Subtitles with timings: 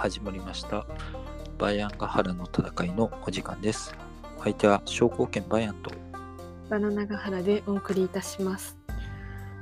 [0.00, 0.86] 始まりました。
[1.58, 3.94] バイアンガハラの戦いのお時間です。
[4.42, 5.90] 相手は商工券バイアンと。
[6.70, 8.78] バナナガハラでお送りいたします。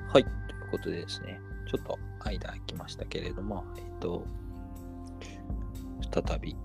[0.07, 0.23] はい。
[0.23, 0.33] とい
[0.69, 1.41] うことでですね。
[1.66, 4.25] ちょっと間空きましたけれどもえっ、と
[6.15, 6.57] 再び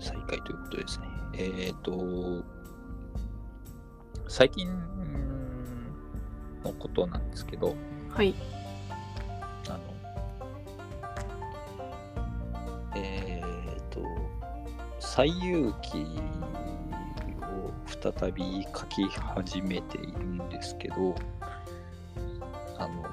[0.00, 1.06] 再開ということですね。
[1.34, 2.42] えっ、と
[4.26, 4.70] 最近
[6.64, 7.76] のことなんですけど
[8.08, 8.34] はい。
[12.94, 13.40] え
[13.78, 14.00] っ、と、
[15.00, 16.06] 西遊記
[17.42, 21.14] を再び書き始めているんですけど、
[22.78, 23.04] あの、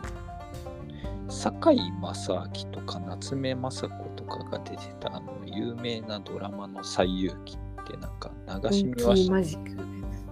[1.29, 8.31] 堺正明とか夏目雅子とかが出てたあの有名なドラマの西遊記ってなんか
[8.69, 9.85] 流し見はしモンキーマジック。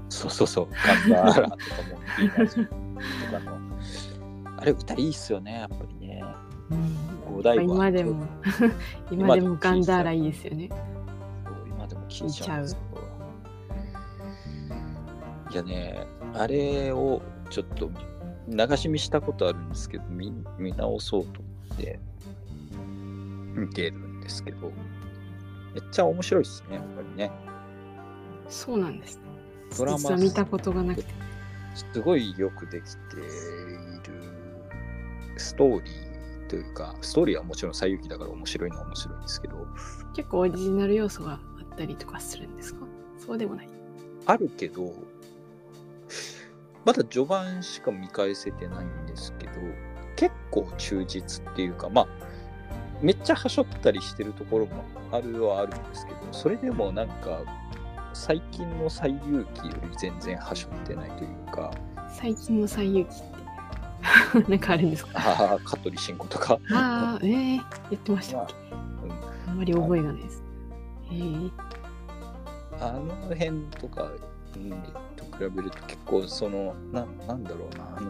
[0.09, 1.57] そうそうそう、ガンダーラとかも、
[2.19, 2.63] ビーマジと
[3.31, 3.59] かの、
[4.59, 6.23] あれ歌いいっすよね、やっぱりね。
[6.69, 7.02] うん
[7.43, 8.25] 五代は今でも
[9.11, 10.69] 今でもガンダーラいいですよね。
[11.67, 12.67] 今でも聞いちゃう。
[15.51, 17.91] いやね、あれをちょっと
[18.47, 21.99] 流し見したことあるんですけど、見見直そうと思って
[23.53, 24.71] 見てるんですけど、
[25.73, 27.31] めっちゃ面白いですね、やっぱりね。
[28.47, 29.19] そうなんです。
[29.77, 31.13] ドラマ実は見たことがなくて。
[31.75, 33.29] すごいよくできている
[35.37, 36.12] ストーリー
[36.53, 39.55] というか、ストーリーはもちろん西遊記だから面白いのは面白いんですけど、
[40.15, 42.85] 結構オリジナル要素があったりとかするんですか？
[43.17, 43.69] そうでもない。
[44.27, 44.93] あるけど、
[46.85, 49.53] まだ序盤しか見返せてないんですけど、
[50.15, 52.07] 結構忠実っていうか、まあ、
[53.01, 57.41] めっちゃはしょったりしてるところもあるはあるんですけど、それでもなんか、
[58.13, 61.71] 最近の西遊記より全然はしょってないというか、
[62.11, 63.42] 最近の西遊記って。
[64.49, 65.11] なんかあるんですか？
[65.15, 68.53] ああ、香取慎吾とか、ああ、ええ言ってましたっけ？
[68.75, 69.49] うん。
[69.49, 70.43] あんまり覚えがないです。
[71.11, 71.73] ええ
[72.79, 74.11] あの辺とか、
[74.55, 74.71] うん、
[75.15, 78.01] と比べると結構そのななんだろうなあ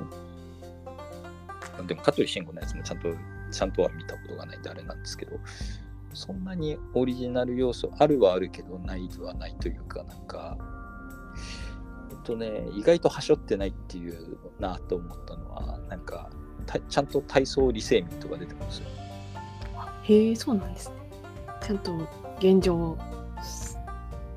[1.82, 3.10] のでも香取慎吾のやつもちゃんと
[3.52, 5.38] ちゃんとは見たことがないんであれなんですけど
[6.14, 10.58] そんなにオリジナル要素あるはあるけどないではないというかなんか
[12.24, 16.30] とね意外とはしょってないっていうなと思ったのはなんか
[16.66, 18.88] たちゃんと体操理性民とか出てくるんですよ
[20.04, 20.96] へえ、そうなんですね。
[21.62, 21.98] ちゃんと
[22.40, 22.98] 現状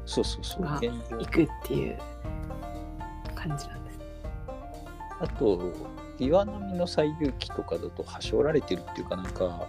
[0.05, 1.99] そうそうそうが現状行くっていう
[3.35, 4.05] 感じなんですね。
[5.21, 5.73] あと、
[6.19, 9.67] 岩波の西遊記とかだと、はしょられてるっていうかなんか、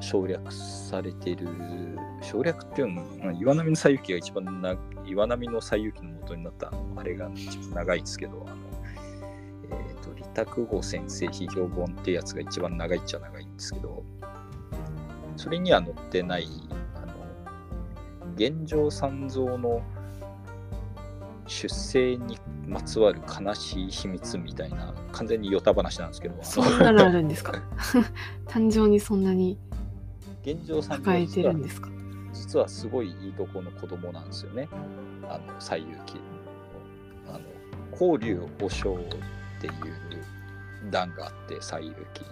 [0.00, 1.93] 省略されてる、
[2.24, 4.76] 省略っていうのは、岩波の西遊記が一番な、
[5.06, 8.56] 岩波の西遊記の元になった、あれが一番長いんですけど、あの、
[9.70, 14.02] えっ、と、李拓吾先生批評本っていうやつが一番長いっちゃ長いんですけど、
[15.36, 16.46] それには載ってない、
[16.94, 19.82] あの、現状三蔵の
[21.46, 27.52] 出生にまつわる悲しい秘密みたいな完全にヨタ話なんですけどあそのんなのあるんですか？
[28.48, 29.58] 誕生にそんなに
[30.42, 31.90] 現状三抱えてるんですか？
[32.44, 34.68] 実はすごいいいとこの子供なんですよね。
[35.26, 36.20] あの西遊記。
[37.26, 37.40] あの
[37.90, 38.98] 光龍和尚っ
[39.62, 39.72] ていう
[40.90, 42.22] 段があって西遊記。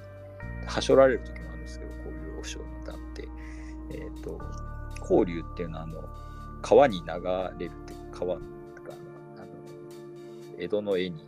[0.66, 3.28] はしょられる時もあるんですけど光龍和尚の段って。
[3.90, 4.38] えっ、と
[5.02, 6.04] 光龍っていうのはあの
[6.60, 7.06] 川に流
[7.58, 8.40] れるって川と
[8.82, 8.92] か
[9.36, 9.46] あの
[10.58, 11.24] 江戸の絵に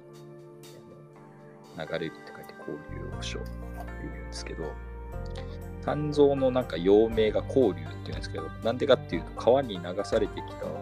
[1.79, 3.51] あの流れるって書いて光龍和尚って
[4.03, 4.65] 言うんですけど
[5.85, 10.79] 三蔵のなんか幼名が光龍っていうんですけどなんでかっていうと川に流されてきたこ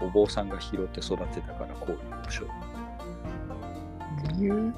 [0.00, 4.74] うお坊さんが拾って育てたから光龍和尚っていう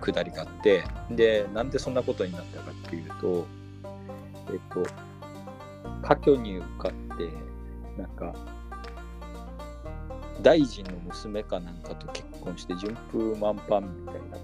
[0.00, 0.84] くだりがあって。
[1.10, 3.46] でなんでそんなことになったかっていうと
[4.52, 4.82] えっと
[6.02, 7.28] 科挙に受かって
[8.00, 8.34] なんか
[10.42, 14.40] 大臣の娘かなんかと結婚して順風満帆みたいになっ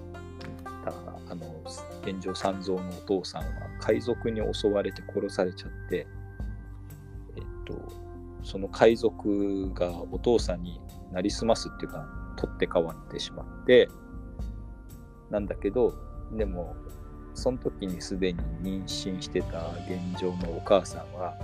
[0.85, 0.93] た
[1.31, 1.63] あの
[2.03, 3.49] 現状三蔵のお父さんは
[3.81, 6.07] 海賊に襲われて殺されちゃって
[7.37, 7.75] えっと
[8.43, 10.81] その海賊がお父さんに
[11.13, 12.07] なりすますっていうか
[12.37, 13.89] 取って代わってしまって
[15.31, 15.95] なんだけど
[16.33, 16.77] でも
[17.35, 21.35] その時にすでに妊娠してた現状のお母さんは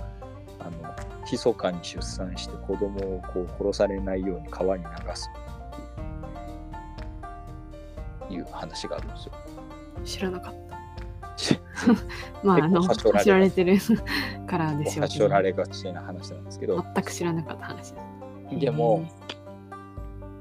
[0.59, 0.95] あの
[1.31, 5.29] 密かに出産して子供をこう殺されないように川に流す。
[8.29, 9.33] いういう話があるんですよ。
[10.05, 10.69] 知らなかった。
[12.43, 13.77] まあ、あの、結構はしょられてる
[14.45, 17.95] からでしょうはしょられがちな話なんですけど、全く知らなかった話です。
[18.59, 19.05] でも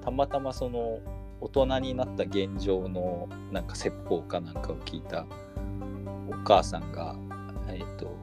[0.02, 0.98] たまたまその
[1.40, 5.26] 大人になった現状のなんか説法かなんかを聞いた
[6.30, 7.14] お母さんが、
[7.68, 8.16] えっと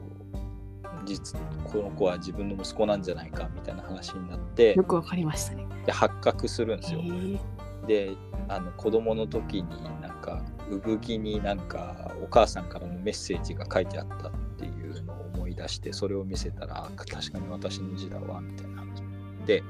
[1.04, 5.66] 実この子は自分の息子なんじゃないかみたいな話になってよくわかりましたね。
[5.86, 7.00] で発覚するんでへすよ。
[7.00, 7.38] ー
[7.86, 8.16] で
[8.48, 9.68] あの子供の時に
[10.00, 19.02] なんか産着になんかお母さんからのメッセージが書いてあったっていうのを思い出してそれを見せたら確かに私の字だわみたいな話
[19.46, 19.62] で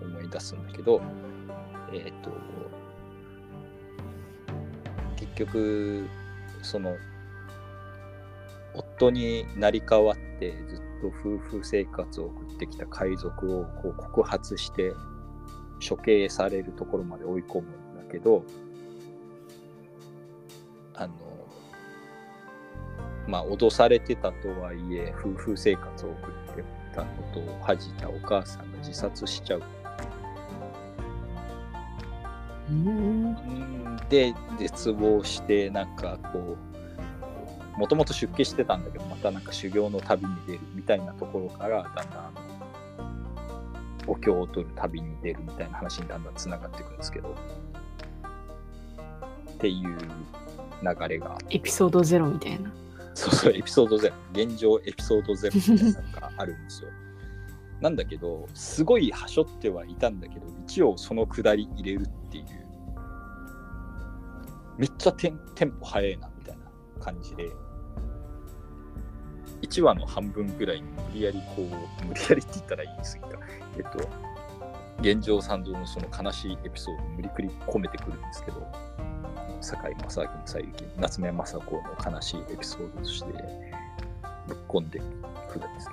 [0.00, 1.00] 思い出すんだけど
[1.92, 2.30] えっ、と
[5.16, 6.06] 結局
[6.62, 6.96] その
[8.74, 14.92] 夫になり代わってずっと夫婦生活を送ってきた海賊をこう告発して
[15.86, 18.44] 処刑されるところまで追い込むんだけど
[20.94, 21.14] あの
[23.26, 29.62] まあ脅されてたとはいえ夫婦生活を送ってたことを恥じたお母さんが自殺しちゃう。
[34.08, 36.56] で絶望してなんかこ
[37.76, 42.49] うもともと出家してたんだけどまたなんか修行の旅に出るみたいなところからだんだん
[44.10, 47.36] お経を取る旅に出るみたいな話にだんだんつながっていくんですけど。
[49.52, 49.98] っていう
[50.82, 51.38] 流れが。
[51.48, 52.72] エピソードゼロみたいな。
[53.14, 56.90] そうそうエピソード0現状エピソード0みたいなのがあるんですよ。
[57.80, 62.44] なんだけどすごいはしょってはいたんだけど一応そのくだり入れるっていう。
[64.76, 66.64] めっちゃテンテンポ早いなみたいな
[66.98, 67.50] 感じで
[69.62, 73.40] 1話の半分ぐらいに無理やりこう無理やりって言ったら言い過ぎた。
[73.76, 74.08] えっと
[75.00, 78.66] 現状参道のその悲しいエピソードを無理くり込めてくるんですけど
[79.62, 83.32] 堺正明の西行夏目雅子の悲しいエピソードとして
[84.46, 85.00] ぶっ込んで
[85.50, 85.88] くるんです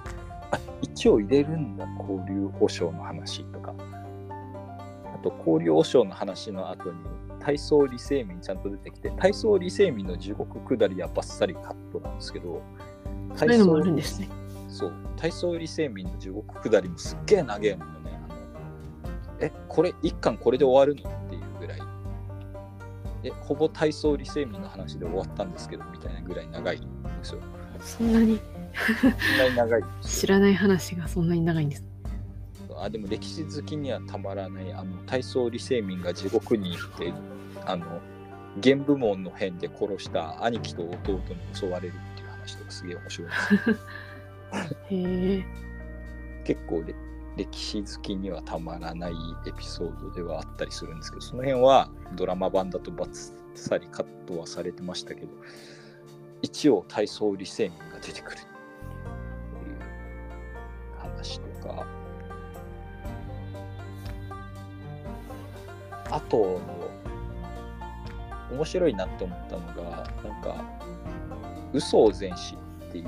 [0.51, 3.73] あ一応入れるんだ交流保証の話とか。
[5.17, 6.97] あと交流保証の話の後に
[7.39, 12.61] 体操理性民ちゃんと出てきて体操理性民の地獄下りはバッサリカットなんですけど
[13.35, 14.29] そういうのもあるんですね。
[14.69, 14.93] そう。
[15.15, 18.19] 体操理性民の地獄下りもすっげえ長えもんね。
[18.23, 21.79] あのえこれ一巻これで終わるのっていうぐらい。
[23.23, 26.87] えほぼ体操理性民の話で終わったんですけどみたいなぐらい長いんで
[27.23, 27.39] すよ。
[27.79, 28.39] そんなに？
[29.01, 31.83] そんなに長い知らない話がそんなに長いんです。
[32.79, 37.11] あでも歴史好きにはたまらないあの体操理性民が地獄に行って
[37.65, 37.85] あの
[38.59, 41.19] 玄武門の変で殺した兄貴と弟に
[41.53, 41.95] 襲われる
[42.47, 43.49] 話とかすげえ面白いです。
[46.45, 46.95] 結構れ
[47.35, 49.13] 歴史好きにはたまらない
[49.45, 55.27] エピソードではあったりするんですけどその辺はドラマ版だとバッサリカットはされてましたけど
[56.41, 58.49] 一応体操理性民が出てくるっていう
[60.97, 61.85] 話とか。
[66.09, 66.61] あと
[68.51, 70.63] 面白いなって思ったのがなんか
[71.77, 72.55] 嘘を全史
[72.89, 73.05] っていう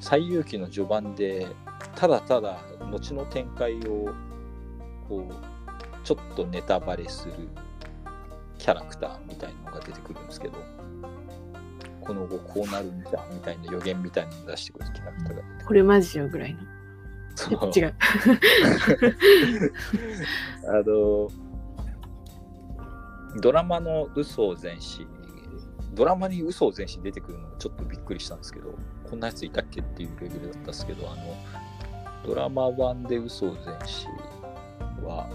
[0.00, 1.46] 最遊記の序盤で
[1.94, 2.58] ただただ
[2.90, 4.14] 後の展開を
[5.08, 5.34] こう
[6.04, 7.34] ちょっとネタバレする
[8.58, 10.54] キャラクターみたいのが出てくるんですけど
[12.00, 16.60] この後こうなるんだみたいな予言みたいなのを出してくるキャラクターがこれマジよぐらいの。
[17.74, 17.94] 違う。
[20.68, 21.28] あの
[23.40, 25.06] ドラマの嘘を全史
[25.92, 28.74] ドラマに嘘を全史出てくるのがちょっとびっくりしたんですけど
[29.08, 31.36] こんなやついたっけっていうレベルだったんですけどあの
[32.26, 34.06] ドラマ版で嘘を全史
[35.02, 35.28] は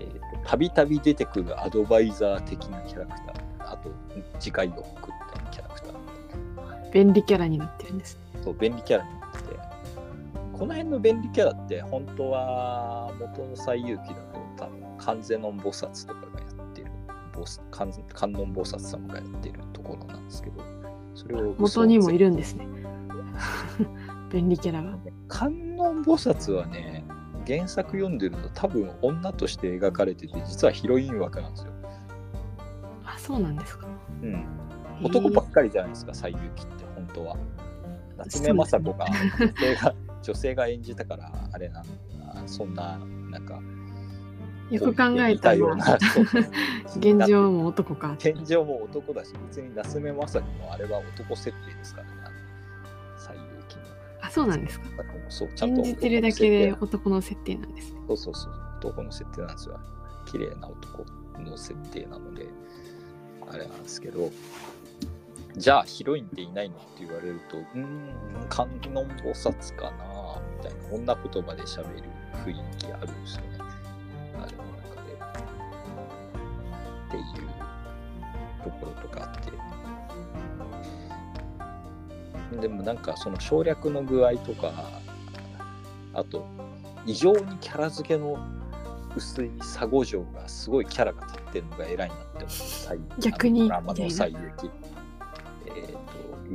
[0.00, 0.12] えー
[0.42, 3.90] とたびたび出てくるアドバイザー的なキャラクターあと
[4.38, 8.18] 次回予告みたキャラクター便利キャラになってるんです。
[8.42, 9.56] そう便利キャラになってて
[10.52, 16.25] この辺の便利キャラって本当は元の西遊記だと多分観世音菩薩とか
[17.70, 20.62] 観観音菩薩様がやってるところなんですけど
[21.14, 22.66] それを元にもいるるんですね。
[24.30, 24.98] 便利キャラが。
[25.28, 27.04] 観音菩薩はね
[27.46, 31.72] 原作読んでると多分女として描かれてて実はヒロイン枠なんですよ、
[33.04, 33.86] あ、そうなんですか。
[34.22, 34.44] うん、
[35.04, 37.36] 男ばっかりじゃないですか西遊記って本当は
[38.18, 39.06] 夏目雅子が
[39.38, 42.98] 女性が女性が演じたからあれなんだなそんな
[43.30, 43.60] なんか
[44.70, 45.54] よく考えたら。
[45.54, 45.98] ような、
[46.96, 48.16] 現状も男か。
[48.18, 52.12] 現状も男だし別に夏目雅子もあれは男設定ですからね。
[52.24, 52.34] あの
[53.18, 53.82] 西遊記の。
[54.22, 54.86] あ、そうなんですか。
[55.28, 58.00] そうちゃんと演じてるだけで男の設定なんですね。
[58.08, 58.52] そうそうそう。
[58.78, 59.80] 男の設定なんですよ。
[60.26, 61.04] 綺麗な男
[61.40, 62.46] の設定なので
[63.48, 64.30] あれなんですけど。
[65.56, 72.02] じゃあヒロインっていないのって言われるとうーん観音菩薩かなみたいな女言葉で喋る
[72.44, 73.55] 雰囲気あるんですよね
[77.08, 77.24] っていう
[78.64, 79.52] ところとかあって。
[82.60, 84.72] でもなんかその省略の具合とか
[86.14, 86.46] あと
[87.04, 88.38] 異常にキャラ付けの
[89.16, 92.48] 薄い佐護城がすごいキャラが立ってるのが偉いなって思う。
[92.48, 94.70] 最逆にドラマの最行き
[95.66, 95.92] えっ、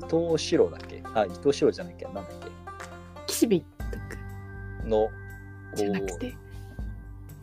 [0.07, 1.03] と伊藤四郎だっけ？
[1.13, 2.33] あ伊藤四郎じゃなきゃなんだっ
[3.27, 5.09] 岸辺けの
[5.75, 6.35] じゃなくて。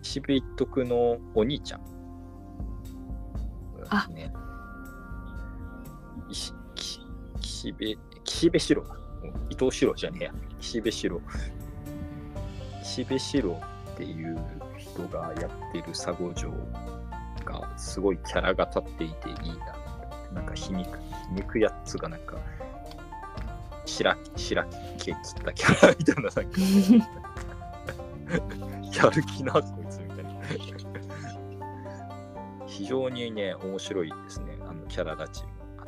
[0.03, 1.81] 岸辺一徳のお兄ちゃん
[3.91, 4.09] あ。
[4.09, 4.33] ね
[6.31, 8.85] 岸辺岸辺四郎
[9.51, 11.21] 伊藤四郎じゃねえや岸辺四郎
[12.83, 13.61] 岸辺四郎
[13.95, 14.39] っていう
[14.79, 16.51] 人がやってる佐護城
[17.45, 19.79] がすごいキャラが立っていていいな
[20.35, 21.03] なんか皮肉皮
[21.33, 22.37] 肉やつがなんか
[23.87, 24.69] 白白毛
[24.99, 25.15] 切っ
[25.45, 26.41] たキャラみたいななんか
[29.05, 30.31] やる気なこいつみたいな
[32.79, 34.57] 非常にね面白いですね。
[34.61, 35.49] あのキャラ立ちも。
[35.83, 35.87] あ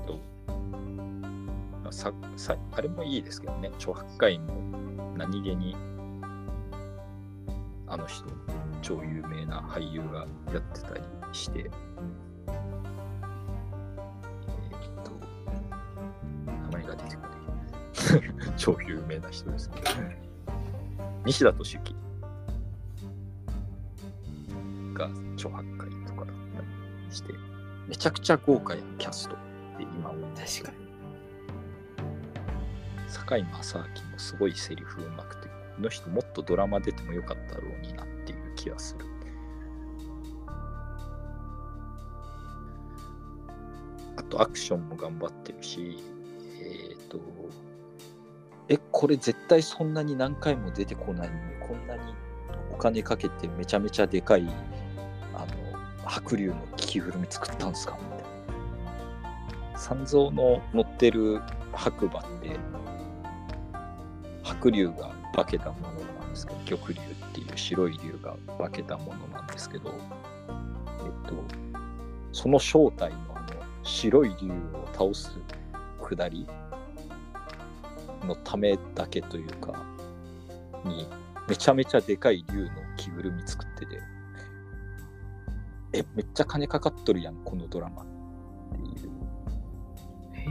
[1.87, 3.71] とささあれもいいですけどね。
[3.79, 4.55] 超八回も
[5.17, 5.77] 何気に
[7.87, 8.25] あの人
[8.83, 11.61] 超有名な俳優がやってたりして。
[11.61, 15.13] えーっと
[16.45, 17.29] 名前が出てこな
[18.49, 18.55] い。
[18.59, 19.87] 超有名な人ですけど。
[21.25, 21.95] 西田敏行
[24.93, 26.00] が超八回とかだったり
[27.11, 27.35] して
[27.89, 29.39] めちゃくちゃ豪華やんキャストっ
[29.77, 30.81] て今思う確かに。
[33.09, 39.07] 堺正明もすごいセリフうまくてこの人もっとドラマ出てもよかったろうになっていう気がする。
[44.17, 45.99] あとアクションも頑張ってるし
[46.63, 47.19] えっ、と
[48.69, 52.03] えこれ絶対そんなに何回も出てこないのにこんなに
[52.73, 54.47] お金かけてめちゃめちゃでかい
[56.11, 57.97] 白龍の着ぐるみ作ったんですか？
[58.03, 58.19] みたい
[59.73, 61.41] な三蔵の乗ってる
[61.73, 62.57] 白馬って
[64.43, 65.87] 白龍が化けたもの
[66.21, 66.99] なんですけど玉龍っ
[67.33, 69.95] ていう白い龍が化けたものなんですけど
[70.99, 71.45] えっと
[72.33, 73.47] その正体のあの
[73.85, 75.39] 白い龍を倒す
[76.03, 76.45] 下り
[78.25, 79.81] のためだけというか
[80.85, 81.07] に
[81.49, 84.01] めちゃめちゃでかい龍の着ぐるみ作ってて
[85.93, 88.03] えめっちゃ金かかっとるやんこのドラマ。
[88.03, 88.07] っ
[90.33, 90.47] てい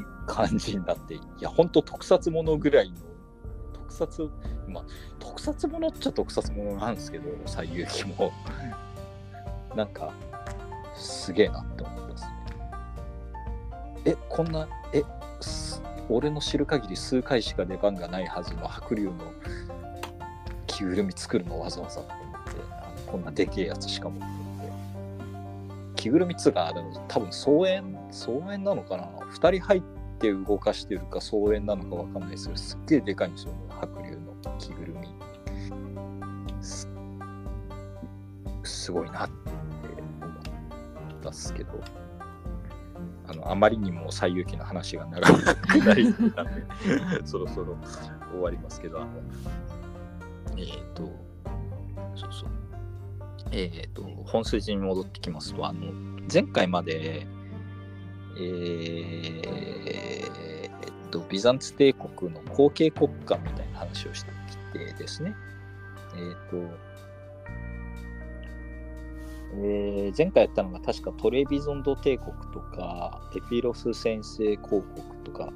[0.00, 1.14] う感じになって。
[1.14, 2.96] いやほんと特撮ものぐらいの
[3.72, 4.30] 特撮
[4.66, 4.84] まあ
[5.18, 8.32] 特撮ものっちゃ特撮ものなんですけど西遊記も。
[9.76, 10.12] なんか
[10.94, 12.30] すげえなって思いますね。
[14.06, 15.02] えこんなえ
[15.40, 19.12] す俺の知る限り数回しか出番がないはずの白龍の
[20.66, 22.50] 着ぐるみ作るのわざわざって思って
[23.06, 24.20] こんなでけえやつしかも
[25.98, 26.72] 着ぐるみっつうか
[27.08, 29.82] 多分総演総演なのかな？2人入っ
[30.20, 35.08] て動かしてるか総演なのかわかんないですけどすっげえでかいんですよね白龍の着ぐるみ。
[36.62, 36.88] す
[38.62, 39.34] すごいなって
[40.22, 41.72] 思ったっすけど。
[43.30, 46.52] あのあまりにも西遊記の話が長くなりすぎたんで
[47.26, 47.76] そろそろ
[48.32, 49.10] 終わりますけどあの
[50.56, 51.02] えっ、と
[52.16, 52.67] そうそう
[53.52, 55.92] えっ、と本筋に戻ってきますとあの
[56.32, 57.26] 前回まで
[58.40, 60.70] えーえ
[61.08, 65.34] っと、ビザンツ帝国の後継国家みたいな話をしてきてですね、
[66.14, 66.56] えっと、
[69.54, 75.50] えー前回やったのが確かトレビゾンド帝国とか、エピロス先生公国とか、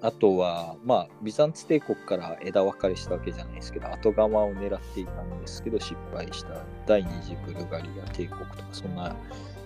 [0.00, 6.62] あとは、まあ、ビザンツ帝国から枝分かれしたわけじゃないですけど、後釜を狙っていたんですけど、失敗した。
[6.86, 9.14] 第二次ブルガリア帝国とか、そんな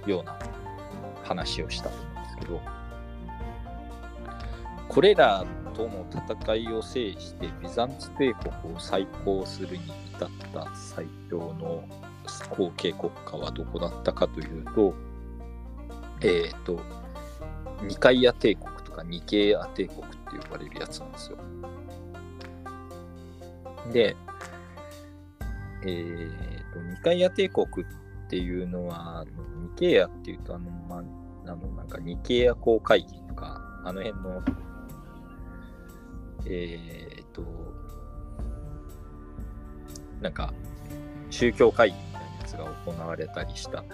[0.06, 0.38] ような
[1.22, 2.60] 話をしたと思うんですけど、
[4.88, 9.84] これらとの戦いを制してビザンツ帝国を再興するに
[10.14, 11.84] 至った最強の
[12.50, 14.94] 後継国家はどこだったかというと、
[16.20, 16.80] えっ、と、
[17.82, 21.38] ニカイア帝国とかニケイア帝国とって呼ばれるやつなんですよ。
[23.92, 24.16] で、
[25.84, 26.28] え
[26.70, 29.24] っ、と、ニカイア帝国っていうのは、
[29.60, 34.42] ニケイアっていうと、あの、まあ、あの、なんかニケイア公会議とか、あの辺の、
[36.46, 37.42] えっ、と、
[40.20, 40.52] なんか、
[41.30, 43.84] 宗教会議みたいなやつが行われたりした、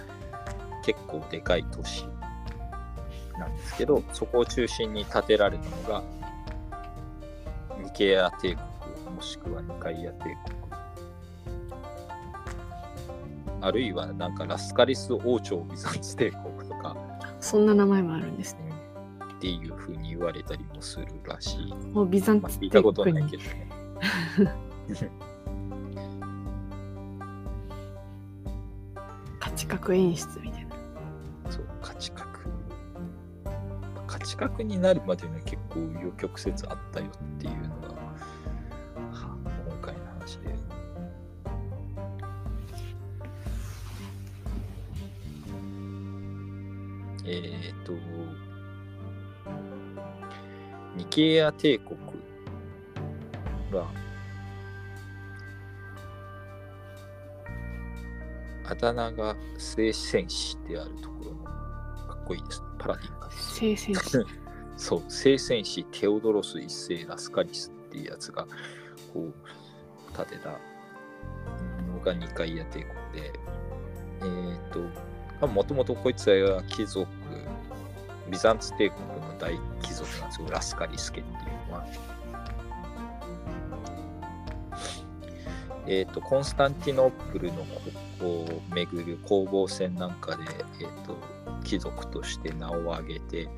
[0.85, 2.05] 結構でかい都市
[3.39, 6.03] なんですけど、そこを中心に建てられたのが、
[7.83, 10.37] ニケア帝国、もしくはニカイア帝国。
[13.61, 16.97] あるいはなんかラスカリス王朝ビザンツ帝国とか、
[17.41, 18.73] そんな名前もあるんですね。
[19.39, 21.75] っていうふうに言われたりもするらしい。
[21.93, 23.69] もうビザンまあ、ツ聞いたことないけどね。
[29.41, 30.77] 価値格演出みたいな。
[31.51, 32.28] そう、価値格。
[34.19, 37.95] 価値格になるまでには結構紆余曲折あったよっていうのが、は
[39.13, 39.37] あ
[39.69, 40.55] 今回の話で。
[47.27, 47.93] えっ、と、
[50.97, 51.97] ニケア帝国
[53.71, 53.87] は、
[58.65, 62.68] あだ名が聖戦士であるところのかっこいいですね。
[62.79, 63.31] パラディンが。
[63.31, 64.01] 聖戦士。
[64.77, 68.47] そう、聖戦士テオドロス一世ラスカリスっていうやつが
[69.13, 70.51] こう建てた
[71.93, 73.33] のがニカイア帝国で、
[74.23, 77.09] えっ、と、もともとこいつは貴族、
[78.31, 81.87] ビザンツ帝国の大貴族なんですよ、ラスカリス家っていうのは。
[85.91, 87.81] えっ、と、コンスタンティノープルのこ
[88.21, 90.45] こを巡る攻防戦なんかで、
[90.81, 91.17] えっ、と、
[91.65, 93.49] 貴族として名を挙げて、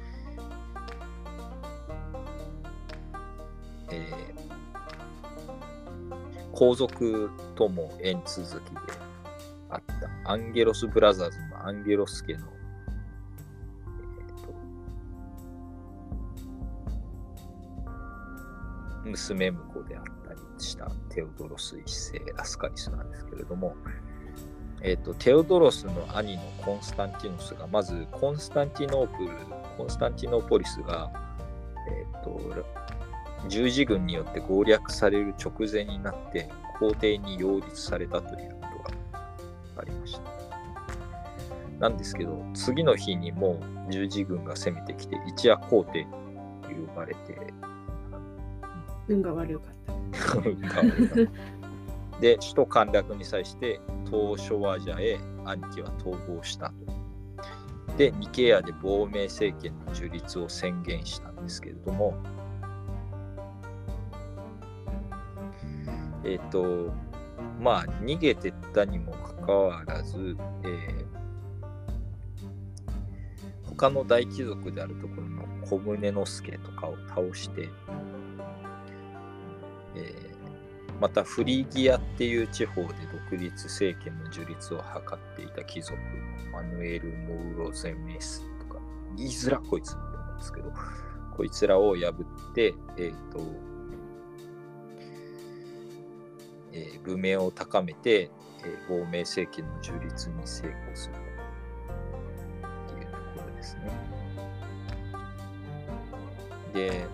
[3.91, 4.41] えー
[6.53, 8.79] 皇族とも縁続きで
[9.71, 9.83] あっ
[10.25, 10.31] た。
[10.31, 20.20] アンゲロスブラザーズのアンゲロス家の、えー娘婿であった。
[20.35, 23.77] りしたテオドロス一世ラスカリスなんですけれども、
[24.83, 29.31] えー、とテオドロスの兄のコンスタンティノスがまずコンスタンティノープル
[29.77, 31.11] コンスタンティノーポリスが、
[31.91, 32.41] えー、と
[33.49, 38.67] 十字軍によって攻略される直前になって皇帝に擁立されたというこ
[39.13, 40.41] とがありました。
[41.81, 46.05] なんですけど、次の日にも十字軍が攻めてきて、一夜皇帝
[46.63, 47.39] と呼ばれて、
[49.11, 50.41] 運が悪かった。
[52.21, 57.97] で、首都陥落に際して、東諸和者へ兄貴は逃亡したと。
[57.97, 62.15] で、ニケアで亡命政権の樹立を宣言したんですけれども、
[66.25, 66.93] えっ、と、
[67.59, 71.21] まあ、逃げてったにもかかわらず、えー
[73.81, 77.71] 他の大貴族であるところの小宗之助とかを倒して、
[79.97, 80.31] えー
[81.01, 82.89] またフリギアっていう地方で
[83.31, 85.97] 独立政権の樹立を図っていた貴族
[86.53, 88.81] マヌエル・モウロゼメスとか
[89.17, 90.73] 言いづらこいつって思うんですけど
[91.35, 92.13] こいつらを破
[92.51, 93.41] ってえっ、と
[96.73, 98.31] えー文明を高めて、
[98.63, 103.91] えー亡命政権の樹立に成功するっていうところですね。
[106.75, 107.07] で、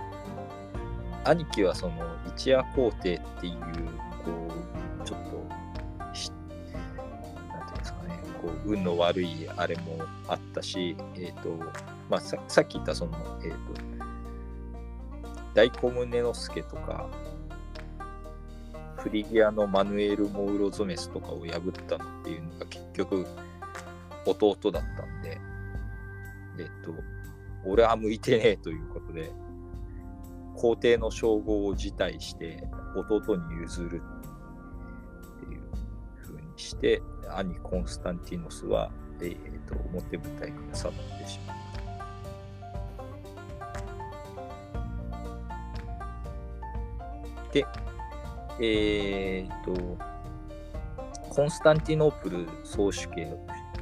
[1.25, 1.95] 兄貴はその
[2.37, 3.55] 一夜皇帝っていう、
[4.23, 4.31] こ
[5.03, 5.65] う、ちょっと、な
[7.65, 11.49] んていうんですかね、こう、運の悪いあれもあったし、えっ、と、
[12.11, 13.57] まあさ、さっき言ったその、えっ、と、
[15.55, 17.09] 大小宗之助とか、
[18.99, 23.27] フリギアのマヌエル・モウロゾメスとかを破ったのっていうのが結局
[24.27, 25.41] 弟だったんで、
[26.59, 26.93] えっと、
[27.65, 29.31] 俺は向いてねえということで、
[30.57, 32.67] 皇帝の称号を辞退して
[32.97, 34.03] 弟に譲る
[35.39, 35.63] っていう
[36.23, 37.03] 風にして、
[37.35, 38.91] 兄コンスタンティノスは、
[39.21, 39.37] えっ
[39.69, 41.57] と表舞台から去ってしまう。
[47.53, 47.65] で、
[48.61, 49.97] えー、と、
[51.31, 53.27] コンスタンティノープル総主家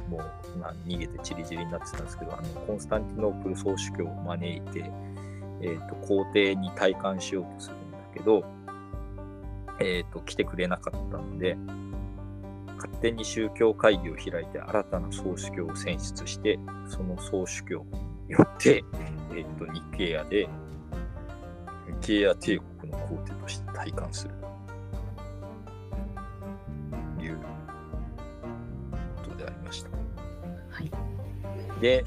[0.09, 0.17] も、
[0.59, 4.91] まあ、逃げてチリチリになってたんですけど、あのコンスタンティノープル総主教を招いて、
[5.65, 8.45] えー、と皇帝に戴冠しようとするんだけど、
[9.79, 11.57] えー、と来てくれなかったんで、
[12.75, 17.85] 勝手に宗教会議を開いて新たな総主教を選出して、その総主教
[18.27, 18.83] によって、
[19.31, 20.47] えー、とニケアで、
[21.89, 24.35] ニケア帝国の皇帝として戴冠する
[27.17, 27.37] という
[29.23, 29.89] ことでありました。
[29.89, 30.91] はい。
[31.81, 32.05] で、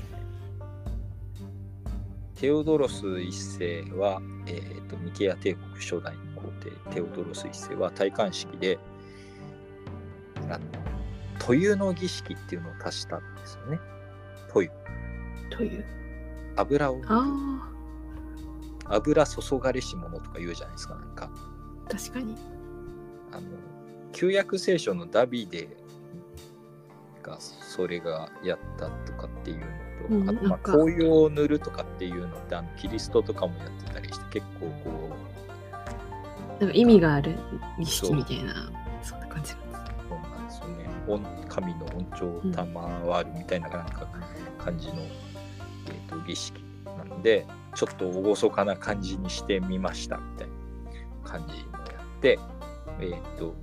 [2.39, 8.79] テオドロス一世は、えー、とニケア帝国初代の皇帝、テオドロス一世は戴冠式で、
[10.49, 10.61] あの、
[11.41, 13.81] 塗油の儀式っていうのを足したんですよね。
[14.55, 14.73] 塗油。
[15.51, 15.85] という。
[16.55, 17.73] 油を、あ
[18.85, 21.31] 油注がれし者とか言うじゃないですか、なんか。
[21.35, 22.37] あ、確かに。
[23.33, 23.49] あの、
[24.13, 25.77] 旧約聖書のダビデ
[27.21, 35.17] がそれがやったとかっていうのと、うんあとまあ紅葉を塗るとかっていうのってあのキリストとかもやってたりして結構こ
[36.61, 37.37] なんか意味がある
[37.79, 39.81] 儀式みたいな、そんな感じなんです。
[39.81, 40.89] うそうなんですよね。
[41.07, 44.09] 音神の音調を賜るみたいななんか
[44.59, 50.49] 感じの、えー、と儀式なのでちょっと厳かな感じにしてみましたみたい
[51.25, 52.39] な感じのやって、
[53.01, 53.55] えーと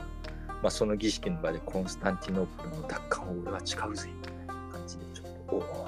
[0.63, 5.85] まあ、その儀式の場でコンスタンティノープルの奪還を俺は誓うぜみたいな感じでちょっとおお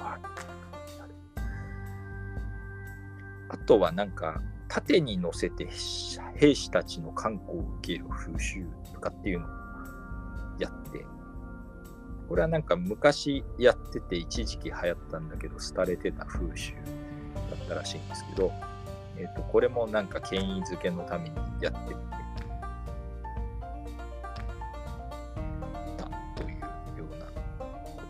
[3.68, 5.68] とはなんか盾に乗せて
[6.36, 9.48] 兵士たちの観光を受ける風習とかっていうのを
[10.58, 11.04] やって
[12.28, 16.80] これはなんか昔やってて一時期流行ったんだけど廃れてた風習だ
[17.62, 18.52] ったらしいんですけど、
[19.18, 22.00] えー、とこれもなんか権威づけのためにやってみて
[25.98, 26.04] た
[26.36, 27.26] というような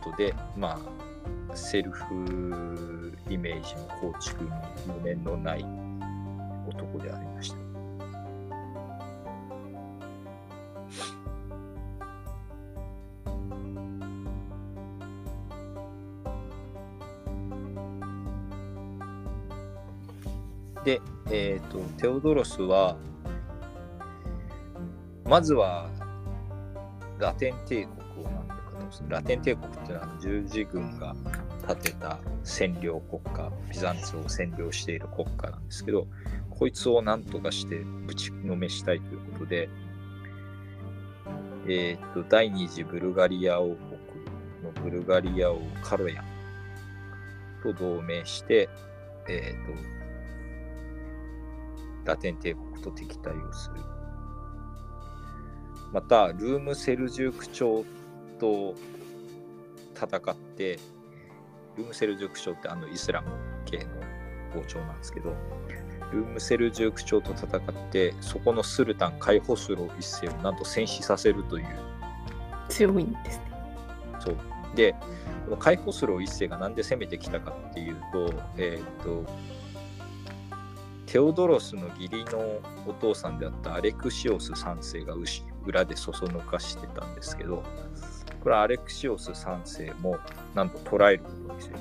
[0.03, 0.98] ことでまあ
[1.55, 2.05] セルフ
[3.29, 4.51] イメージの構築に
[4.87, 5.65] 無念のない
[6.67, 7.69] 男でありました。
[20.85, 22.97] で、えっ、と、テオドロスは、
[25.27, 25.91] まずは、
[27.19, 27.98] ラテン帝国。
[29.09, 31.15] ラテン帝国っていうのは、十字軍が
[31.67, 36.07] 建てた占領国家、ビザンツを占領している国家なんですけど、
[36.51, 39.69] こいつをなんとかしてぶちのめしたいということで、
[41.69, 43.81] えっ、と、第二次ブルガリア王国
[44.65, 46.25] のブルガリア王カロヤン
[47.63, 48.69] と同盟して、
[49.29, 49.57] えっ、
[52.05, 53.77] と、ラテン帝国と敵対をする。
[55.93, 57.85] また、ルームセルジューク朝
[58.39, 58.75] と
[59.95, 60.79] 戦って、
[61.77, 63.29] ルームセルジューク朝ってあのイスラム
[63.65, 63.85] 系の
[64.61, 65.35] 王朝なんですけど、
[66.13, 71.67] ルームセルジューク朝と戦って、そこのスルタン、カイホスロ一世をなんと戦死させるという
[72.69, 73.45] 強いんですね。
[74.21, 74.37] そう。
[74.75, 74.95] で、
[75.45, 79.25] このカイホスロー一世がなんで攻めてきたかっていうと、えっ、と、
[81.07, 87.63] テオドロスの義理のお父さんであったアレクシオス3世が牛裏でそそのかしてたんですけど、
[88.49, 90.17] これはアレクシオス3世も
[90.55, 91.81] なんと捕らえることにする、ね。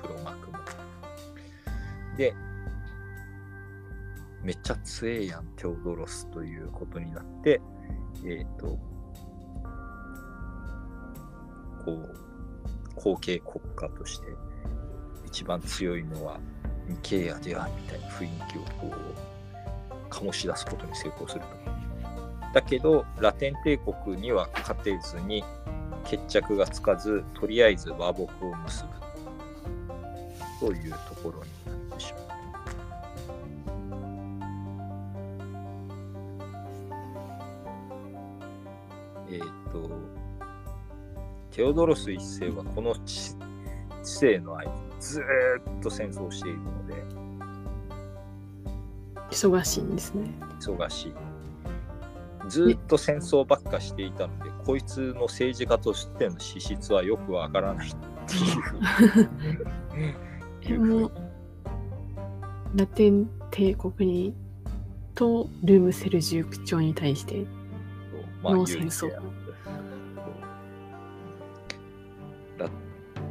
[0.00, 0.58] 黒幕も。
[2.16, 2.32] で、
[4.42, 7.60] めっちゃ強えやん、テオドロスということになって、
[8.24, 8.78] えっ、と、
[11.84, 12.16] こう、
[12.94, 14.28] 後継国家として
[15.26, 16.40] 一番強いのは
[16.88, 21.87] ニケイアではみたいな雰囲気をこう醸し出すことに成功すると。
[22.52, 25.44] だけど、ラテン帝国には勝てずに
[26.04, 28.84] 決着がつかず、とりあえず和睦を結
[30.60, 31.50] ぶというところに
[31.88, 32.22] なってしまう。
[39.30, 39.90] えっ、と、
[41.50, 43.36] テオドロス一世はこの知
[44.02, 46.94] 知世の間、ずーっと戦争をしているので、
[49.30, 50.30] 忙しいんですね。
[50.58, 51.27] 忙しい。
[52.48, 57.92] ずーっと戦争ばっかしていたので、こいつの政治家としての資質はよくわからないっ
[58.26, 59.30] ていう。
[60.62, 61.12] えもう
[62.74, 64.34] ラテン帝国に
[65.14, 67.44] とルームセルジューク朝に対して
[68.42, 69.20] まあの戦争唯一や
[72.58, 72.66] ラ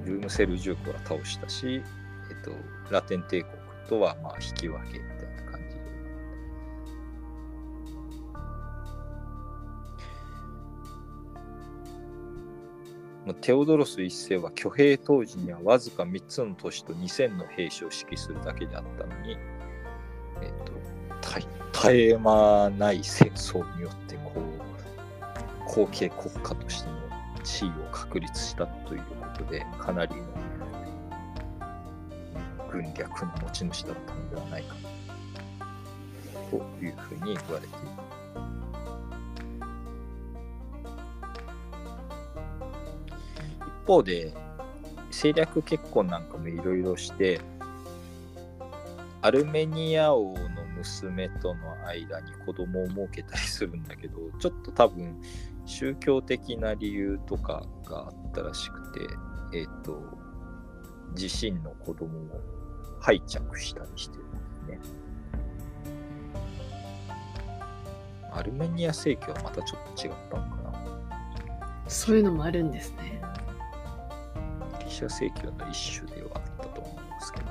[0.06, 1.82] ルームセルジュークは倒したし、
[2.30, 2.52] えっと、
[2.92, 3.54] ラテン帝国
[3.88, 5.00] とはまあ引き分け
[13.34, 19.38] テオドロス一世は挙兵当時にはわずか3つの都市と2000の兵士を指揮するだけであったのに、
[20.42, 20.74] えっと、
[21.22, 26.96] 絶絶え間ない戦争によってこう後継国家としての
[27.44, 30.24] 地位を確立したということでかなりの
[32.72, 34.76] 軍略の持ち主だったのではないか
[36.50, 38.07] というふうに言われている。
[38.07, 38.07] 一
[43.88, 44.34] 方で
[45.08, 47.40] 政略結婚なんかもいろいろして
[49.22, 50.40] アルメニア王の
[50.78, 55.20] 娘との間に子供を設けたりするんだけどちょっと多分
[55.66, 59.00] 宗教的な理由とかがあったらしくて
[59.54, 60.04] えっ、と
[61.18, 62.42] 自身の子供を
[63.00, 64.98] 拝着したりしてるんですね
[68.32, 70.68] アルメニア正教はまたちょっと違ったのかな
[71.88, 73.22] そういうのもあるんですね。
[74.90, 77.46] シア正教の一種ではあったと思うんですけど。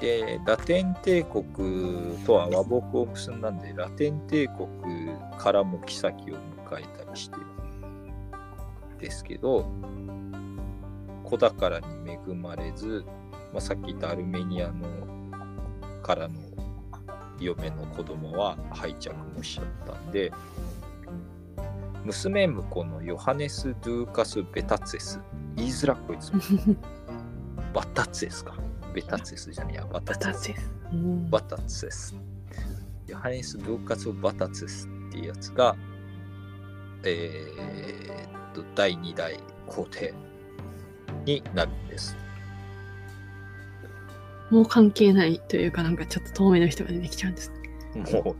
[0.00, 4.68] で、ラテン帝国とは和睦を結んだんで、ラテン帝国
[5.38, 9.70] からも妃を迎えたりしてるんですけど、
[11.24, 13.04] 子宝に恵まれず、
[13.52, 14.88] まあ、さっき言ったアルメニアの
[16.02, 16.40] からの
[17.38, 20.32] 嫁の子供は敗着もしちゃったんで、
[22.10, 25.20] 娘婿のヨハネス・ドゥーカス・ベタツェス。
[25.54, 26.32] 言いづらこいつ。
[27.72, 28.56] バタツェスか。
[28.92, 31.30] ベタツェスじゃねえや、バタツェス。
[31.30, 32.16] バタツェス。
[33.06, 35.76] ヨハネス・ドゥーカス・バタツェスっていうやつが、
[37.04, 40.12] えーっと、第2代皇帝
[41.24, 42.16] になるんです。
[44.50, 47.59] もう関係ないというか、なんかちょっと遠目の人が出てきちゃうんですね。
[47.94, 48.36] もう、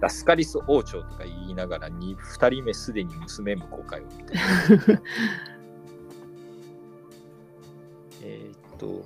[0.00, 5.02] ラスカリス王朝とか言いながらに、2人目すでに娘婿かよ、みたいな。
[8.24, 9.04] えーっと、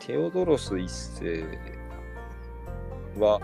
[0.00, 1.44] テオドロス一世
[3.18, 3.40] は、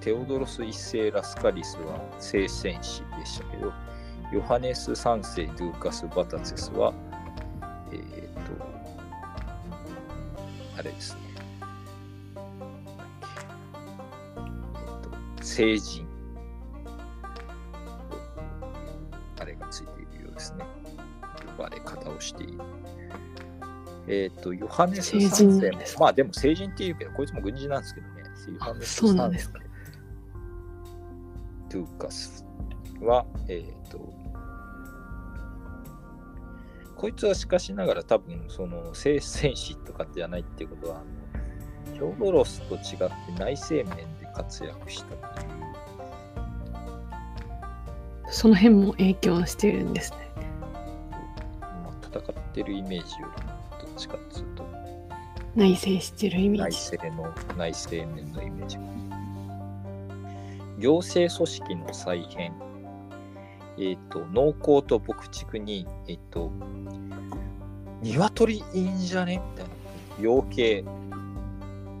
[0.00, 3.72] テオドロス一世ラスカリスは聖戦士でしたけど、
[4.32, 6.92] ヨハネス三世ドゥーカス・バタツェスは、
[7.92, 8.66] えーっと、
[10.78, 11.27] あれですね。
[15.58, 16.06] 成人。
[19.40, 20.64] あれがついているようですね。
[21.56, 22.60] 呼ばれ方をしている。
[24.06, 28.22] えっ、と、ヨハネス成3世もまあでも成人っていうけど、こいつも軍人なんですけどね。
[28.52, 29.68] ヨハネスそうなんですか3世
[31.70, 32.46] ドゥーカス
[33.00, 33.98] は、えっ、と、
[36.94, 43.06] こいつはしかしながら多分その聖戦士とかじゃないっていうことはあのヒョドロスと違って
[43.38, 45.58] 内政面で活躍したっていう
[48.30, 50.18] その辺も影響してるんですね。
[51.60, 54.68] まあ、戦ってるイメージよりもどっちかっていうと。
[55.56, 56.78] 内省してるイメー内ジ。
[56.96, 58.82] 政の内政面のイメージが
[60.78, 62.52] 行政組織の再編。
[63.78, 66.52] えっ、と農耕と牧畜にえっ、と
[68.02, 69.40] 鶏いいんじゃね？
[69.52, 69.70] みたいな。
[70.20, 70.84] 養鶏。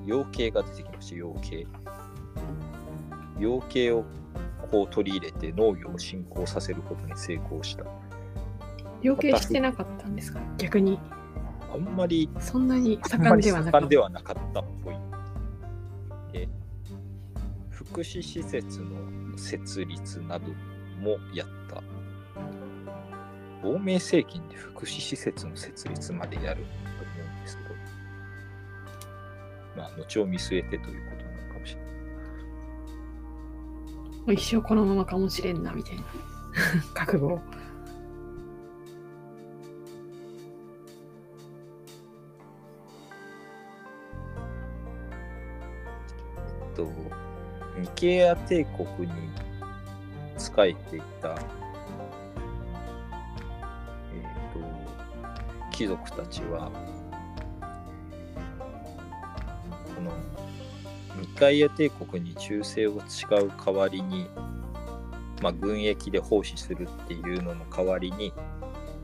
[0.06, 1.66] 養鶏が出てきました養鶏
[3.38, 4.04] 養鶏を
[4.70, 7.84] こう取り入れて農業を振興させることに成功した
[9.02, 10.40] 養鶏してなかったんですか？
[10.58, 10.98] 逆に。
[11.72, 13.80] あんまりそんなに盛んではなかった。
[13.80, 14.94] 盛んではなかったっぽい。
[16.32, 16.48] で
[17.70, 20.46] 福祉施設の設立など
[21.00, 21.82] もやった。
[23.62, 27.68] 亡命政権で福祉施設の設立までやると思うんですけど、
[29.76, 31.17] まあ、後を見据えてということ
[34.32, 36.02] 一生このままかもしれんなみたいな
[36.94, 37.40] 覚悟を。
[46.70, 46.90] えっと、
[47.80, 49.30] ニケア帝国に
[50.36, 51.36] 仕えていた、えっ
[54.52, 54.60] と、
[55.72, 56.70] 貴族たちは、
[59.94, 60.12] この
[61.38, 64.26] ニカイア帝国に忠誠を誓う代わりに、
[65.40, 68.32] まあ、軍役で奉仕するっていうのの代わりに、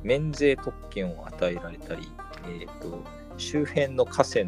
[0.03, 2.11] 免税特権を与えられたり、
[2.49, 3.05] えっと
[3.37, 4.47] 周辺の河川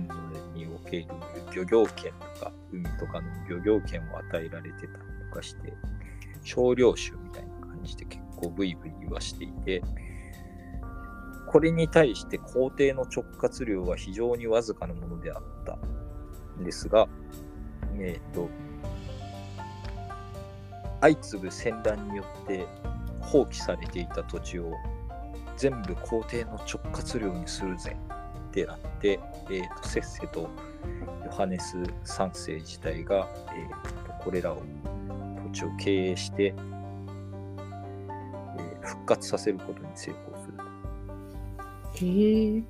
[0.53, 1.07] における
[1.55, 4.92] 漁業権とか海とかの漁業権を与えられてたり
[5.31, 5.72] とかして
[6.42, 9.83] 少領主みたいな感じで結構ブイブイ言わしていて
[11.49, 15.79] これに対して皇帝の直轄領は非常にわずかなものであった
[16.61, 17.09] んですが
[18.01, 18.49] えっ、と
[21.01, 22.67] 相次ぐ戦乱によって
[23.21, 24.73] 放棄されていた土地を
[25.57, 27.97] 全部皇帝の直轄領にするぜ
[28.49, 30.49] ってなって、えー、とせっせと
[31.25, 34.63] ヨハネス3世自体が、えーとこれらを
[35.53, 36.77] 土地を経営して、えー
[38.87, 42.07] 復活させることに成功する。
[42.07, 42.63] へえ。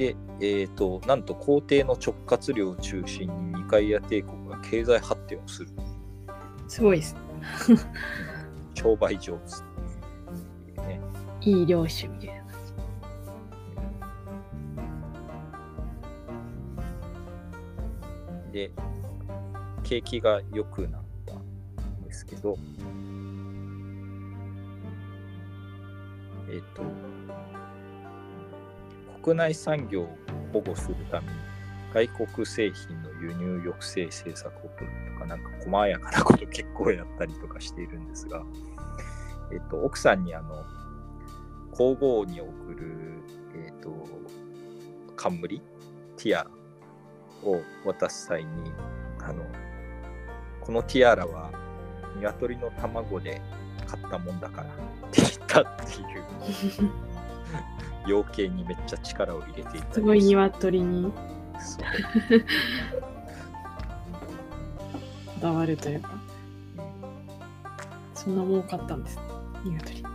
[0.00, 5.68] で、えー、となんと皇帝の直轄領を中心にニカイア帝国が経済発展をする。
[6.68, 7.14] すごいです。
[8.72, 9.38] 商売上
[10.74, 11.00] 手ね。
[11.42, 12.44] いい領主みたいな。
[18.52, 18.70] で、
[19.82, 22.56] 景気が良くなったんですけど、
[26.48, 26.99] えっ、と、
[29.22, 30.16] 国内産業を
[30.52, 31.34] 保護するために、
[31.92, 38.42] 外国製品の輸入抑制政策を取るとか、なんか細やかなこと結構やったりとかしているんですが、
[39.52, 40.64] えっと、奥さんにあの
[41.72, 43.22] 皇后に贈る、
[43.66, 43.90] えっと、
[45.16, 45.60] 冠
[46.16, 46.50] ティアラ
[47.44, 48.72] を渡す際に
[49.20, 49.44] あの
[50.60, 51.50] このティアラは
[52.16, 53.40] 鶏の卵で
[53.86, 54.68] 買ったもんだからっ
[55.10, 56.90] て言ったっていう。
[58.06, 61.12] 養鶏にめっちゃ力を入れていたすごい鶏に。
[61.12, 61.12] こ
[65.40, 66.10] だわるというか、
[68.14, 69.22] そんな儲かったんですね、
[69.64, 70.02] 鶏。
[70.02, 70.08] こ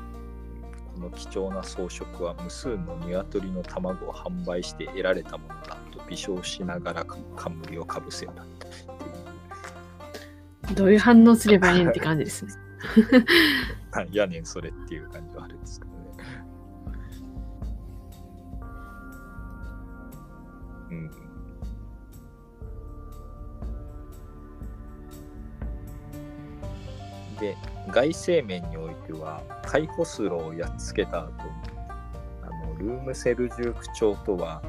[1.00, 8.34] の貴重な装飾は無数の鶏の卵を販売して得られたものだと微笑しながら冠をかぶせた
[10.74, 12.54] どういう反応すればいいんって感じですね。
[14.12, 15.95] やねんそれっていう感じはあるんですけど
[20.96, 20.98] う
[27.36, 27.40] ん。
[27.40, 27.56] で、
[27.92, 31.32] 外生面においては、カイホスロをやっつけた後
[32.44, 34.62] あのルームセルジューク朝とは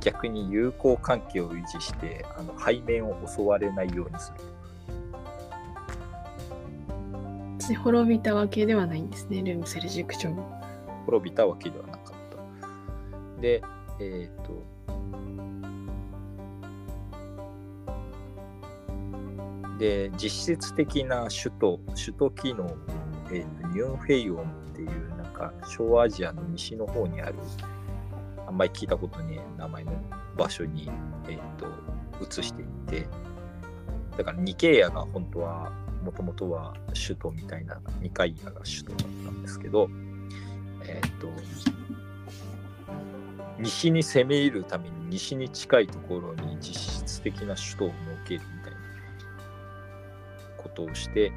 [0.00, 4.40] 逆に友好関係を維持してあの背面を襲われないようにする。
[7.60, 10.60] し滅びたわけではないんですね、ルームセルジュク朝も。
[11.06, 12.02] 滅びたわけではなかっ
[13.36, 13.40] た。
[13.40, 13.62] で、
[14.00, 14.64] えっ、と、
[19.80, 22.76] で、実質的な首都、首都機能、
[23.30, 27.36] えーとニュンフェイオンっていう、なんか、小アジアの西の方にある、
[28.46, 29.92] あんまり聞いたことねえ名前の
[30.36, 30.90] 場所に、
[31.28, 31.66] えっ、と、
[32.20, 32.68] 移していっ
[33.02, 33.08] て、
[34.18, 35.72] だからニケイアが本当は、
[36.04, 39.88] もともとは首都みたいな、ニカイアが首都だったんですけど、
[40.84, 41.28] えっ、と、
[43.60, 48.78] 西に攻め入るために西に近いところに実質的な首都を設けるみたいな
[50.56, 51.32] ことをして、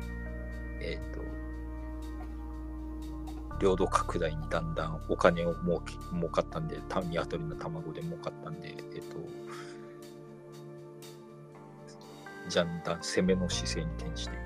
[0.81, 1.21] えっ、と、
[3.59, 9.17] 領土拡大にだんだんお金を儲け儲かったんで、た鶏の卵で儲かったんで、えっ、と、
[12.47, 14.43] じゃんだん攻めの姿勢に転じていく。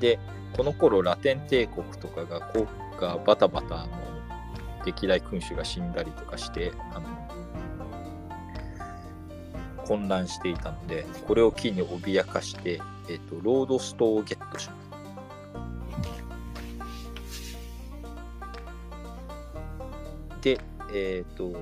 [0.00, 0.18] で、
[0.56, 2.66] この頃ラテン帝国とかが国
[2.98, 4.15] 家バタバタの
[4.86, 7.06] 歴代君主が死んだりとかしてあの
[9.86, 14.86] 混乱していたのでこれを機に脅かして、えっとロードストをゲットします。
[20.40, 20.60] で、
[20.92, 21.52] えっ、と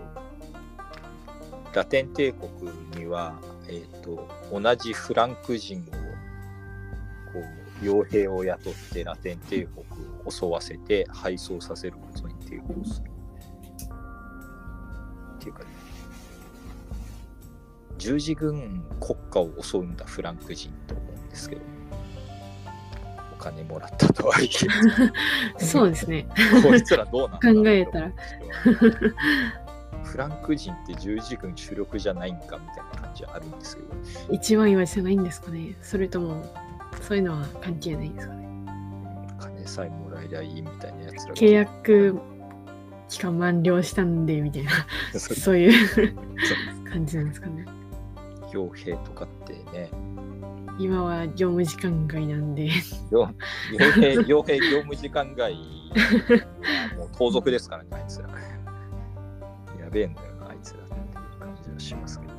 [1.74, 5.82] ラテン帝国には、えっと同じフランク人を
[7.32, 7.40] こ
[7.82, 9.84] う傭兵を雇ってラテン帝国
[10.24, 13.13] を襲わせて敗走させることに抵抗する。
[18.05, 21.62] 十字軍国家を襲うんだフランク人と思うんですけど、
[23.33, 24.51] お金もらったとはい
[25.59, 26.27] え、 そうですね。
[26.62, 28.12] こいつらどうなんだ考えたら。
[30.05, 32.59] フランク人って十字軍主力じゃないんかみたい
[32.95, 33.88] な感じはあるんですけど、
[34.35, 35.75] 一番岩じゃないんですかね。
[35.81, 36.45] それとも、
[37.01, 38.47] そういうのは関係ないんですかね。
[39.40, 42.21] 金さえもらえりゃいいみたいなやつらが契約
[43.09, 44.71] 期間満了したんで、みたいな、
[45.19, 46.14] そういう
[46.85, 47.64] 感じなんですかね。
[48.55, 49.90] 傭兵とかってね、
[50.79, 52.69] 今は業務時間外なんで、
[53.11, 53.29] 傭
[53.73, 55.59] 傭兵、傭兵業務時間外は
[56.99, 58.29] もう盗賊ですからね、あいつら。
[59.81, 62.35] やべえんだよな、あいつらっていう感じはしますけど。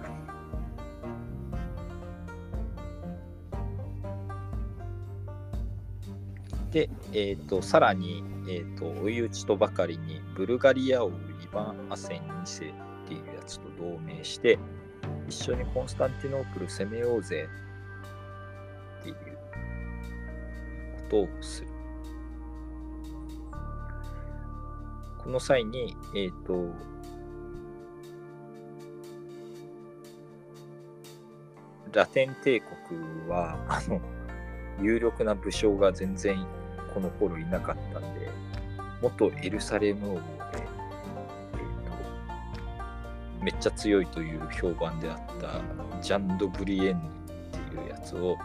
[6.75, 14.59] で、えっ、と、さらに、えっ、と、追い打ちとばかりに、ブルガリア王イヴァン・アセン2世っていうやつと同盟して、
[15.27, 17.47] 一緒にコンスタンティノープル攻めようぜ
[19.01, 21.67] っていうことをする。
[25.23, 26.69] この際に、えっ、と、
[31.91, 33.99] ラテン帝国は、あの、
[34.79, 36.45] 有力な武将が全然
[36.93, 38.29] この頃いなかったんで、
[39.01, 40.34] 元エルサレム王
[43.45, 45.61] めっちゃ強いという評判であった
[46.01, 48.35] ジャンド・ブリエンヌっていうやつを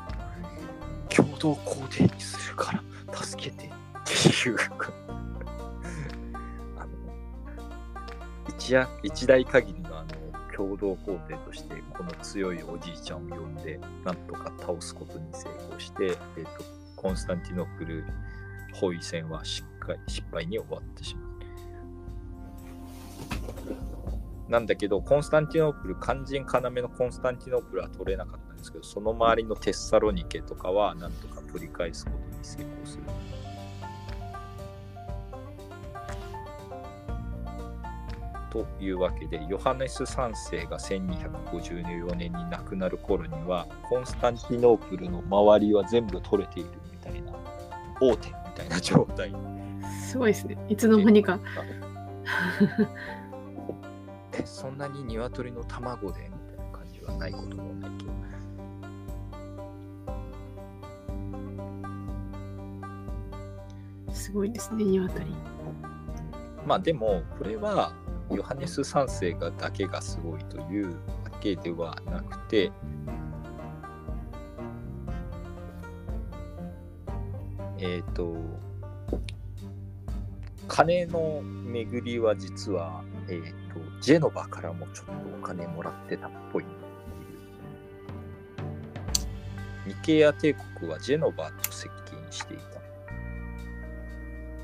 [1.09, 2.73] 共同皇帝にするか
[3.09, 3.69] ら助けてっ
[4.05, 4.57] ていう
[6.77, 6.91] あの
[8.47, 10.09] 一夜一代限りのあの
[10.55, 16.51] 共同皇帝としてこの強いおじいちゃんを呼んでなんとか倒すことに成功して、えー、と
[16.95, 18.05] コンスタンティノプル
[18.75, 21.31] 包囲戦はしっかり失敗に終わってしまう。
[24.51, 33.05] なんだけど、コンスタンティノープル、肝心要のコンスタンティノープルは取れなかったんですけどその周りのテッサロニケとかはなんとか取り返すことに成功する。
[38.51, 47.33] というわけでヨハネス3世が1254年に亡くなる頃にはコンスタンティノープルの周りは全部取れているみたいな
[48.01, 49.33] 大手みたいな状態
[50.05, 50.59] すごいですね。
[50.69, 51.39] いつの間にか。
[54.33, 58.11] えそんなに鶏の卵でみたいな感じはないこともないけど
[64.15, 65.27] すごいですね、鶏。
[66.67, 67.93] まあでもこれは
[68.31, 70.95] ヨハネス3世がだけがすごいというわ
[71.41, 72.71] けではなくて
[77.79, 78.37] えっ、と
[80.69, 86.65] 金の巡りは実は、えー、とジェノバからもちょっとお金もらってたっぽい。
[86.65, 86.73] って
[89.91, 92.81] いうニケア帝国はジェノバと接近していた。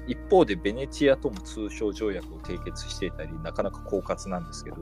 [0.07, 4.77] 一方でベネチアとも通商条約を締結していたりなかなか狡猾なんですけど、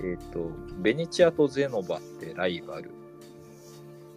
[0.00, 2.90] えーと、ベネチアとゼノバってライバル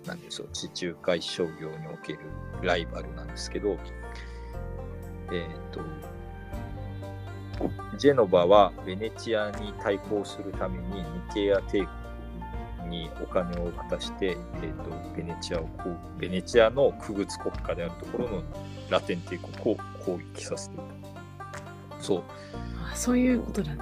[0.05, 0.47] なんですよ。
[0.53, 2.20] 地中海商業における
[2.61, 5.82] ライバルなんですけど、えっ、ー、と
[7.97, 11.88] ジェノバはベネチアに対抗するためにニケア帝
[12.82, 15.70] 国にお金を渡して、えーと、ベネチアを
[16.18, 18.43] ベネチアの区別国家であるところの
[18.89, 20.84] ラテン帝国を攻撃させていた。
[21.99, 22.24] そう。
[22.91, 23.78] あそういうことなん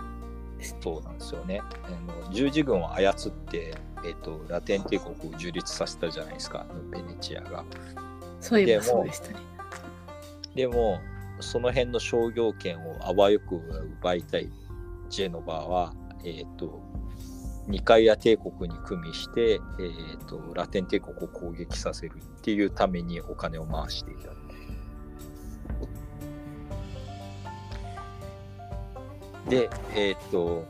[0.58, 0.80] ですね。
[0.82, 1.62] そうなんですよね。
[1.62, 1.90] あ
[2.28, 3.16] の十字軍を操っ
[3.50, 7.66] て、えーと、ラテン帝国を樹立させたじゃないですか、ベネチアが。
[8.40, 9.36] そういえばそうでしたね。
[10.56, 11.00] でも、
[11.44, 13.56] その辺の商業権をあわよく
[14.02, 14.50] 奪いたい
[15.10, 16.82] ジェノバは、えーと、
[17.68, 24.34] ニカイア帝国に組みして、えーとラテン帝国を攻撃させるっていうためにお金を回していた。
[29.50, 30.66] で、えー、っと、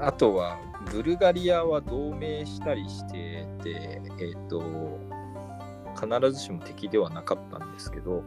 [0.00, 0.58] あとは、
[0.92, 4.98] ブルガリアは同盟したりしてて、えっ、と、
[6.00, 8.22] 必ずしも敵ではなかったんですけど、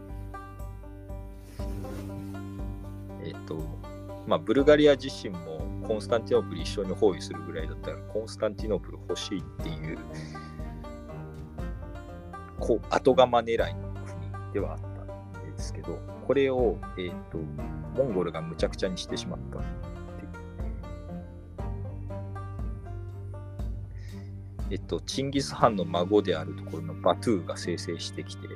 [3.23, 3.57] えっ、と、
[4.27, 9.97] まあ、ブルガリア自身もコンスタンティノープル一緒に包囲するぐらいだったら、コンスタンティノープル欲しいっていう、
[12.59, 15.97] こう後釜狙いの国ではあったんですけど、
[16.27, 17.37] これを、えーと、
[17.95, 19.90] モンゴルがむちゃくちゃにしてしまった。
[24.71, 28.55] えっと、チンギス・ハンの孫であるところのバトゥーが生成してきて、えっ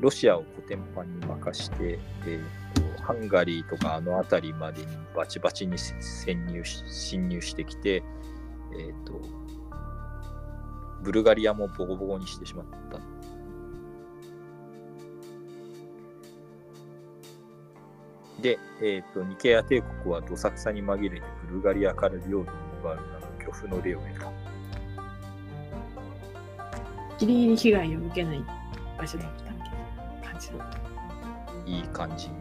[0.00, 8.02] ロシアをコテンパンに任して、えっと、ハンガリーとかあの辺りまでにバチバチに潜入し侵入してきて、
[8.78, 9.18] えっと、
[11.02, 13.00] ブルガリアもボコボコにしてしまった。
[18.42, 24.30] で、えっ、と、ニケア帝国はどさくさに紛れてブルガリアから領土を奪うなど漁夫の例を得た。
[27.18, 28.44] ギリギリ被害を受けない
[28.98, 29.70] 場所だったみたい
[30.20, 30.58] な感じの。
[31.66, 32.34] いい感じに。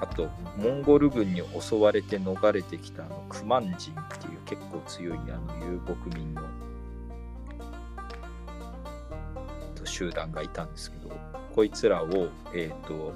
[0.00, 6.42] あと、モンゴル軍に襲われて逃れてきたあのクマン人っていう結構強いあの遊牧民の
[9.84, 11.10] 集団がいたんですけど、
[11.54, 13.12] こいつらを、えっ、ー、と、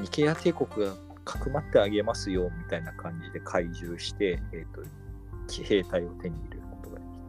[0.00, 0.94] ニケア帝国が
[1.26, 4.80] かくまってあげますよみたいな感じで懐柔して、えーと
[5.48, 7.26] 騎、兵隊を手に入れることができた。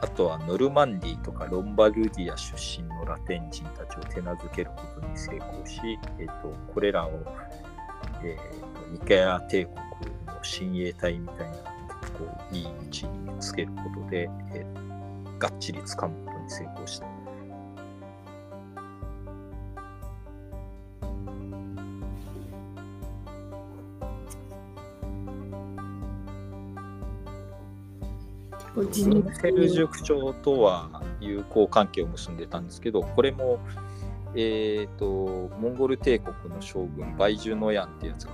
[0.00, 5.80] あとはノルマンディとかロンバルディア出身のラテン人たちを手なずけることに成功し、
[6.20, 7.10] えーと、これらを、
[8.22, 9.83] えーと、ニケア帝国
[10.44, 11.56] 親衛隊みたいな
[12.00, 17.06] 結構いい位置につけることで、えー、がっちり掴むことに成功した。
[29.32, 33.60] セルジュク朝とは友好関係を結んでたんですけど、これも、
[34.34, 38.32] えーと、モンゴル帝国の将軍、バイジュノヤンってやつが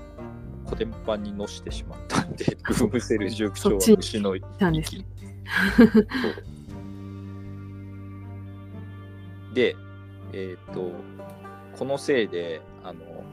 [0.71, 5.05] コテンパンにのしてしまったんで、 グームセルジュク長は虫の息。
[9.53, 9.75] で、
[10.33, 10.93] えっ、と、
[11.77, 13.25] このせいで、あの、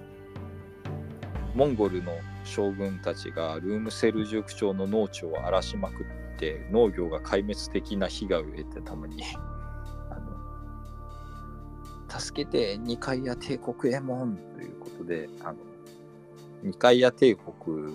[1.53, 2.11] モンゴルの
[2.43, 6.05] 将軍たちがルームセルジュク朝の農地を荒らしまくっ
[6.39, 9.23] て農業が壊滅的な被害を得たために
[12.07, 15.57] 助けてニカイヤ帝国エモンということであの
[16.63, 17.93] ニカイヤ帝国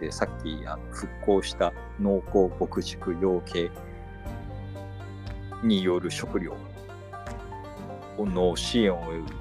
[0.00, 0.58] でさっき
[0.90, 3.70] 復興した農耕牧畜養鶏
[5.62, 6.56] による食料
[8.18, 9.00] の支援を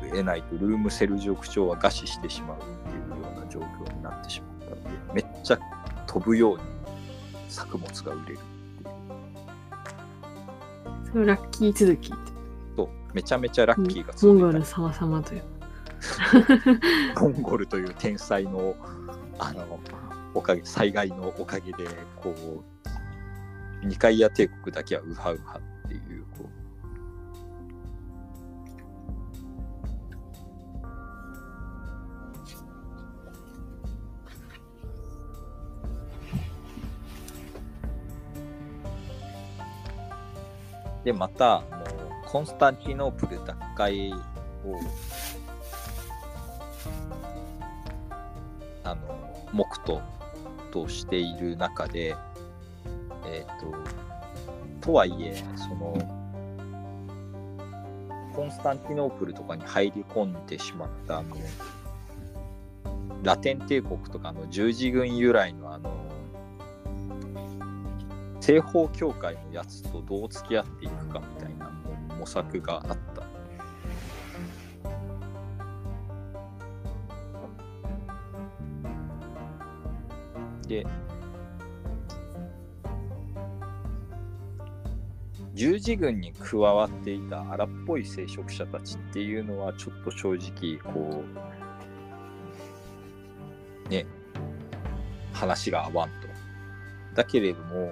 [0.10, 5.60] 得ないとルームセルジュク朝は餓死してしまうっていうような状況になってしまったのでめっちゃ
[6.06, 6.64] 飛ぶように
[7.50, 8.40] 作物が売れる
[11.12, 12.12] それラッキー続き。
[12.76, 15.57] とめちゃめちゃラッキーがモ続いたンゴル様々という。
[17.20, 18.76] モンゴルという天才の
[19.40, 19.80] あの
[20.34, 22.34] おかげ災害のおかげでこ
[23.84, 26.58] う二階屋帝国だけはウハウハっていうこう。
[41.04, 41.86] でまたあの
[42.26, 44.18] コンスタンティノープル奪回を
[48.92, 50.02] あの目途
[50.72, 52.16] としている中で、
[53.26, 55.98] えっ、と、とはいえ、その、
[58.34, 61.36] コンスタンティノープルとかに入り込んでしまった、あの、
[63.24, 65.92] ラテン帝国とかの十字軍由来のあの、
[68.40, 71.70] 西方教会のやつとどう付き合っていくかみたいな
[72.18, 72.98] 模索があっ
[80.68, 80.86] で、
[85.58, 91.24] 十字軍に加わっていた荒っぽい聖職者たちっていうのはちょっと正直こ
[93.86, 94.06] うね
[95.34, 96.28] 話が合わんと。
[97.16, 97.92] だけれども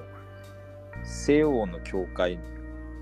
[1.03, 2.38] 西欧の教会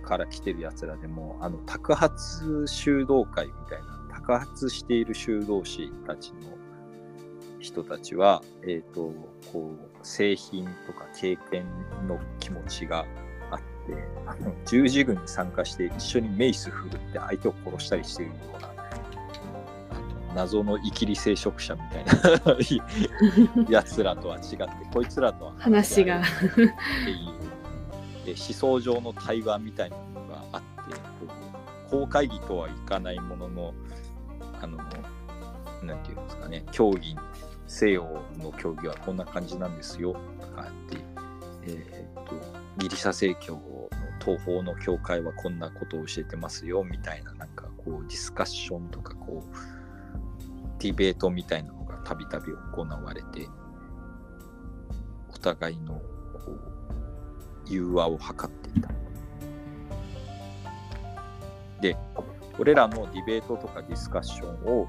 [0.05, 6.62] から来てるやつらでもあの托発修道会みたいな托発している修道士たちの
[7.63, 9.11] 人たちは、えっ、と、
[9.51, 11.65] こう、製品とか経験
[12.07, 13.05] の気持ちが
[13.51, 13.63] あって、
[14.27, 18.73] あの十字軍に参加して一緒にメイス振るって相手を殺したりしているような、
[20.35, 22.05] 謎のイキリ聖職者みたい
[23.65, 27.53] な やつらとは違って、こいつらとは話がっていう。
[28.25, 30.95] で思想上の対話みたいなのがあって、
[31.89, 33.73] 公会議とはいかないものの、
[34.61, 34.77] あの、
[35.83, 37.19] なんていうんですかね、競技に、
[37.73, 38.03] 西洋
[38.37, 40.97] の競技はこんな感じなんですよ、とかって、
[41.63, 42.35] えーっと、
[42.77, 43.89] ギリシャ正教の
[44.23, 49.55] 東方の教会はこんなことを教えてますよ、みたいな、なんかこう、ディスカッションとか、こう、
[50.77, 53.49] ディベートみたいなのがたびたび行われて、
[55.33, 56.01] お互いの、こ
[56.51, 56.61] う、
[57.67, 58.89] 融和を図っていた。
[61.81, 61.97] で、
[62.55, 64.87] これらのディベートとかディスカッションを、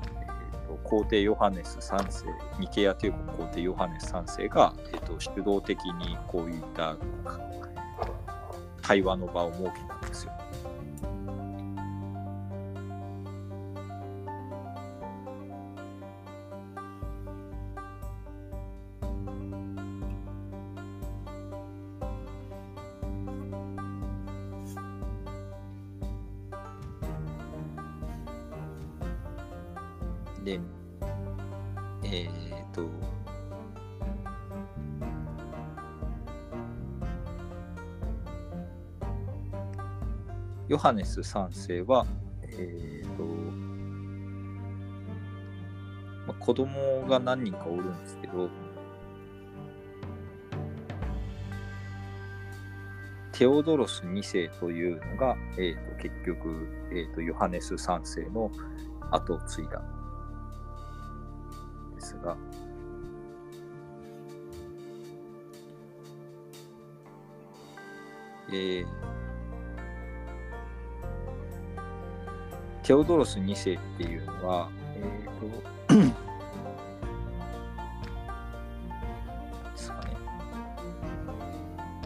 [0.83, 2.27] 皇帝ヨハネス3世、
[2.59, 6.97] ニケア帝国皇帝ヨハネス3世が、えーと主導的にこういった
[8.83, 10.33] 対話の場を設けたんですよ。
[30.45, 30.61] で、
[32.05, 32.87] えっ、と、
[40.69, 42.05] ヨハネス3世は、
[42.43, 43.23] えっ、と、
[46.27, 48.51] まあ、子供が何人かおるんですけど、
[53.33, 58.51] テオドロス2世というのが、えー、と結局、えー、とヨハネス3世の
[59.11, 59.83] 後を継いだ
[62.25, 62.37] が、
[68.51, 68.87] えー
[72.83, 75.47] テオドロス2世っていうのは、えー、と
[79.71, 80.17] ですかね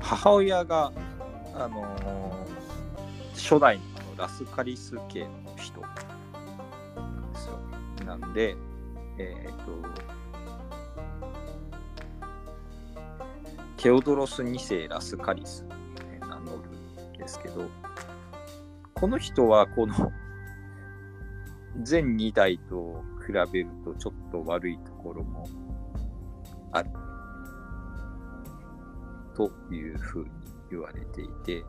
[0.00, 0.92] 母親が、
[1.54, 2.08] あのー
[3.38, 3.82] 初代の
[4.18, 7.58] ラスカリス家の人なんですよ。
[8.04, 8.56] なんで、
[9.18, 9.82] えっ、と、
[13.76, 16.70] テオドロス2世ラスカリスって名乗る
[17.10, 17.68] んですけど、
[18.94, 20.12] この人はこの
[21.82, 25.48] 全2代と比べるとちょっと悪いところも
[26.72, 26.90] ある
[29.36, 30.30] というふうに
[30.70, 31.64] 言われていて、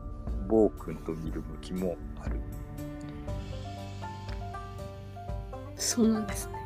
[0.48, 2.40] 暴君と見る向きもある。
[5.76, 6.59] そうなんですね。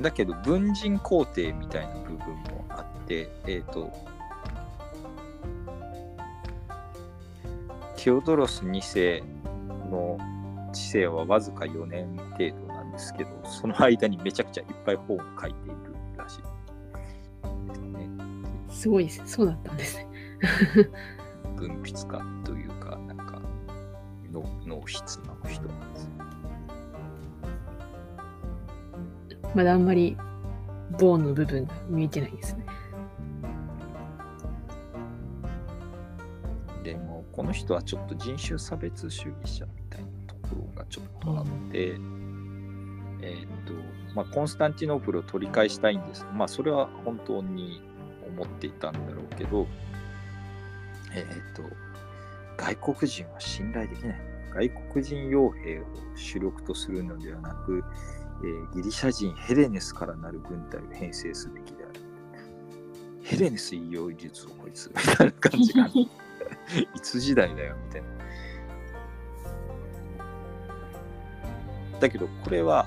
[0.00, 3.90] だけど文人皇帝みたいな部分もあって、えっ、と、
[7.96, 9.22] テオドロス2世
[9.90, 10.18] の
[10.72, 15.76] 治世はわずか4年程度なんですけど、その間にめちゃくちゃいっぱい本を書いている
[16.16, 16.42] らしい
[17.68, 18.08] ですね。
[18.68, 19.22] すごいです。
[19.26, 20.08] そうだったんですね。
[21.56, 23.40] 文筆家というか、なんか、
[24.30, 26.10] の脳筆の人なんです。
[29.54, 30.16] まだあんまり
[30.98, 32.66] 棒の部分が見えてないですね。
[36.82, 41.96] でも、この人はちょっと人種差別主義者みたいなところがちょっとあって、
[43.22, 43.72] えーっと、
[44.14, 46.26] まあ、コンスタンティノープルを取り返したいんです。
[46.32, 47.82] まあ、それは本当に
[48.28, 49.66] 思っていたんだろうけど、
[51.14, 51.62] えーっと、
[52.56, 54.20] 外国人は信頼できない。
[54.54, 55.84] 外国人傭兵を
[56.14, 57.84] 主力とするのではなく、
[58.42, 62.00] えーギリシャ人ヘレネスからなる軍隊を編成すべきである。
[63.22, 65.86] ヘレネス異様術をこいつみたいな感じが。
[65.86, 66.08] い
[67.00, 68.08] つ時代だよみたいな。
[72.00, 72.86] だけどこれは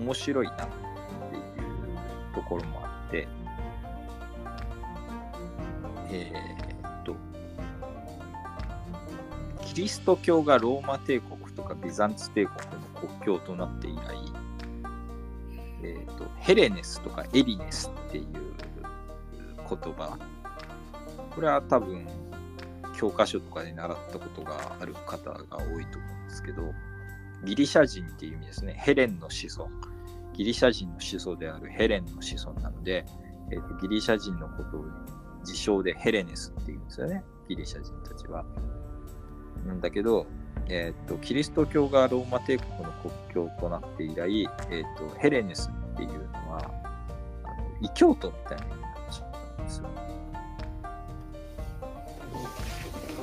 [0.00, 0.74] 面白いなっていう
[2.34, 3.28] ところもあって、
[6.10, 7.14] えーっと、
[9.64, 14.00] キリスト教がローマ帝国とかビザンツ帝国の国境となって以来、
[15.82, 18.26] えーっとヘレネスとかエリネスっていう
[19.68, 20.18] 言葉、
[21.34, 22.06] これは多分
[22.96, 26.62] 教科書とかで習ったことがある方が多いと思うんですけど、
[27.44, 28.74] ギリシャ人っていう意味ですね。
[28.76, 29.70] ヘレンの子孫。
[30.34, 33.04] ギリシャ人の始祖であるヘレンの子孫なので、
[33.50, 34.84] えーとギリシャ人のことを
[35.40, 37.24] 自称でヘレネスっていうんですよね。
[37.48, 38.44] ギリシャ人たちは。
[39.66, 40.26] なんだけど、
[40.68, 46.70] えーとキリスト教がローマ帝国の国境となって以来、えーとヘレネスっていうのは、
[47.44, 49.86] あの異教徒みたいなになっちゃったんですよ。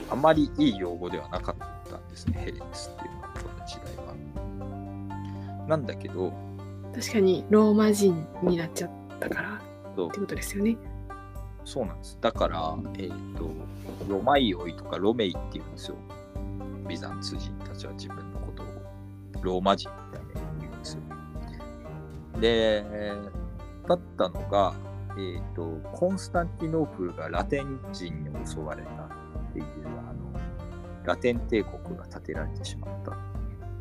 [0.10, 5.68] あまりいい用語ではなかったんですね、ヘレネスっていうのは、この時代は。
[5.68, 6.32] なんだけど、
[6.96, 9.62] 確かにローマ人になっちゃったから
[10.06, 10.78] ってことですよね。
[11.66, 12.18] そうなんです。
[12.22, 13.52] だから、えっ、と、
[14.08, 15.98] ロマイオイとかロメイって言うんですよ。
[16.88, 18.66] ビザンツ人たちは自分のことを
[19.42, 21.02] ローマ人みたいな言うんですよ。
[22.40, 22.84] で、
[23.88, 24.74] だったのが、
[25.18, 30.40] えっ、と、コンスタンティノープルがラテン人に襲われたっていう、あの、
[31.04, 33.16] ラテン帝国が建てられてしまったっ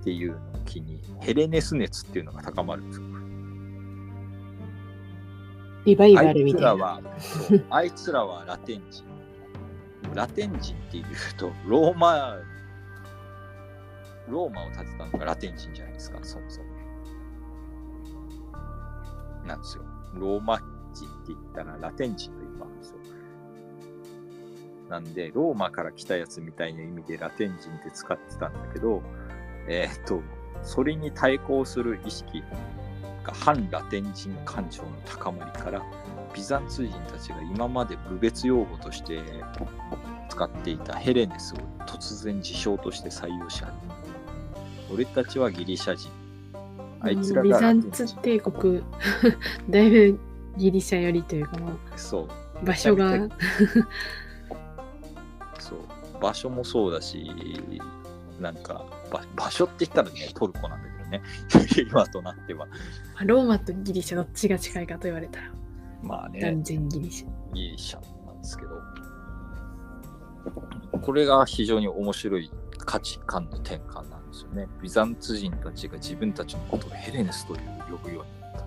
[0.02, 3.06] ていうのを機に、ヘレネス熱っていうのが高まるんですよ。
[5.84, 6.70] リバイあバルみたいな。
[6.70, 9.04] いつらは、そうあいつらはラテン人。
[10.14, 11.04] ラテン人っていう
[11.36, 12.36] と、ローマ、
[14.28, 16.66] ローマを建てたのがラテン人じゃないですか、そもそも。
[19.46, 19.84] なんですよ。
[20.14, 20.58] ローマ
[20.92, 22.96] 人って言ったらラテン人というんですよ。
[24.88, 29.02] なんで、ローマから来たやつみたいな意味でラテン人って使ってたんだけど、
[29.68, 30.22] えーっと、
[30.62, 32.42] それに対抗する意識
[33.24, 35.82] が反ラテン人感情の高まりから、
[36.32, 39.20] ビザンツ人たちが今まで部別用語として
[40.28, 41.56] 使っていたヘレネスを
[41.86, 43.95] 突然自称として採用し始め。
[44.92, 46.10] 俺たちはギリシャ人。
[47.00, 48.20] あいつらビがラテンザンツ人。
[48.20, 48.82] 帝国、
[49.70, 50.18] だいぶ
[50.56, 52.28] ギリシャ寄りというか、もそう。
[52.62, 53.28] う場所が、
[55.58, 55.78] そう。
[56.20, 57.30] 場所もそうだし、
[58.40, 61.22] なんか、ば場所って言ったらね、トルコなんだけどね。
[61.90, 62.66] 今となっては。
[63.24, 65.50] ローマとギリシャどっちが近いかと言われたら、
[66.02, 66.40] まあね。
[66.40, 67.54] 断然ギリシャ。
[67.54, 68.70] ギリシャなんですけど、
[71.00, 74.68] これが非常に面白い価値観の転換なんですよね。
[74.82, 77.60] ビザンツ人たちが自分たちのことをヘレネスという
[77.90, 78.66] 呼ぶようになった。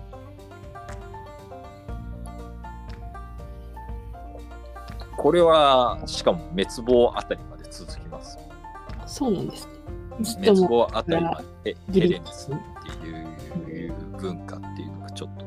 [5.16, 8.36] これは、しかも滅亡あたりまで続きます。
[9.06, 9.72] そうなんですね。
[10.48, 12.54] 滅も亡あたりまでヘレネスっ
[13.00, 13.14] てい
[13.88, 15.46] う文化っていうのがちょっと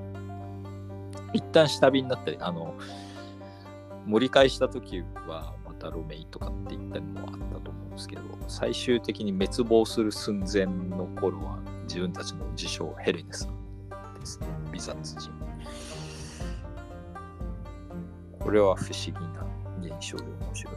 [1.33, 2.73] 一旦下火になったりあの
[4.07, 5.53] 盛り返した時は
[5.83, 13.49] またロメイとかって言ったりもあったと思うんですけど最終的に滅亡する寸前の頃は自分たちの自称ヘレネス
[14.19, 14.47] ですね。
[14.71, 15.31] ビザツ人。
[18.39, 19.45] これは不思議な
[19.81, 20.73] 現象で面白い。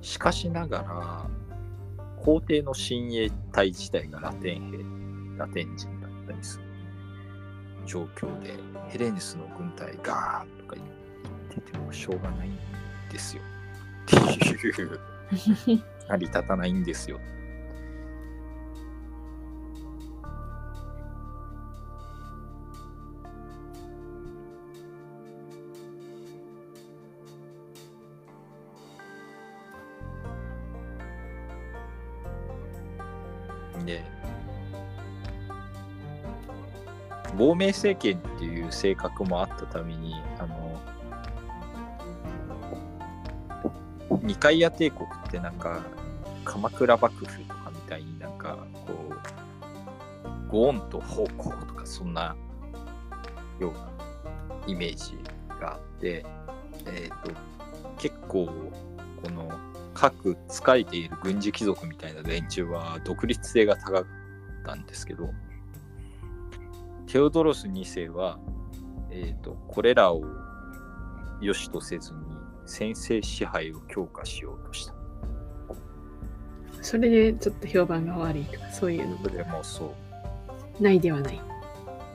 [0.00, 1.30] しかしながら、
[2.22, 6.65] 皇帝の親衛隊自体がラテン兵、ラテン人だったりする。
[7.86, 8.54] 状況で、
[8.88, 12.58] ヘレネスの軍隊がーとか言っててもしょうがないん
[13.10, 13.42] ですよ。
[14.04, 15.00] っていう、
[16.08, 17.18] 成り立たないんですよ。
[37.46, 40.80] 亡命政権っていう性格もあったために、あの、
[44.20, 45.80] 二階屋帝国ってなんか、
[46.44, 52.34] 鎌倉幕府とかみたいになんか、こう、ご恩と奉公とかそんな
[53.60, 53.90] ような
[54.66, 55.16] イメージ
[55.60, 56.26] があって、
[56.86, 57.30] えっ、と、
[57.96, 58.46] 結構、
[59.22, 59.48] この、
[59.94, 64.04] 各使えている軍事貴族みたいな連中は独立性が高かっ
[64.64, 65.30] たんですけど、
[67.06, 68.38] テオドロス2世は、
[69.10, 70.22] えー、とこれらを
[71.40, 72.18] 良しとせずに
[72.66, 74.94] 先制支配を強化しようとした。
[76.82, 79.94] それでちょっと評判が悪いとかそういうのもそれもそ
[80.78, 81.40] うないではない。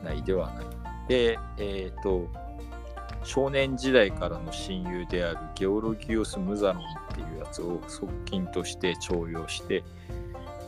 [0.03, 0.65] ないではない。
[1.07, 2.27] で、えっ、と、
[3.23, 9.83] 少年時代からの親友であるゲオロギオス・ムザロンっていうやつを側近として重用して、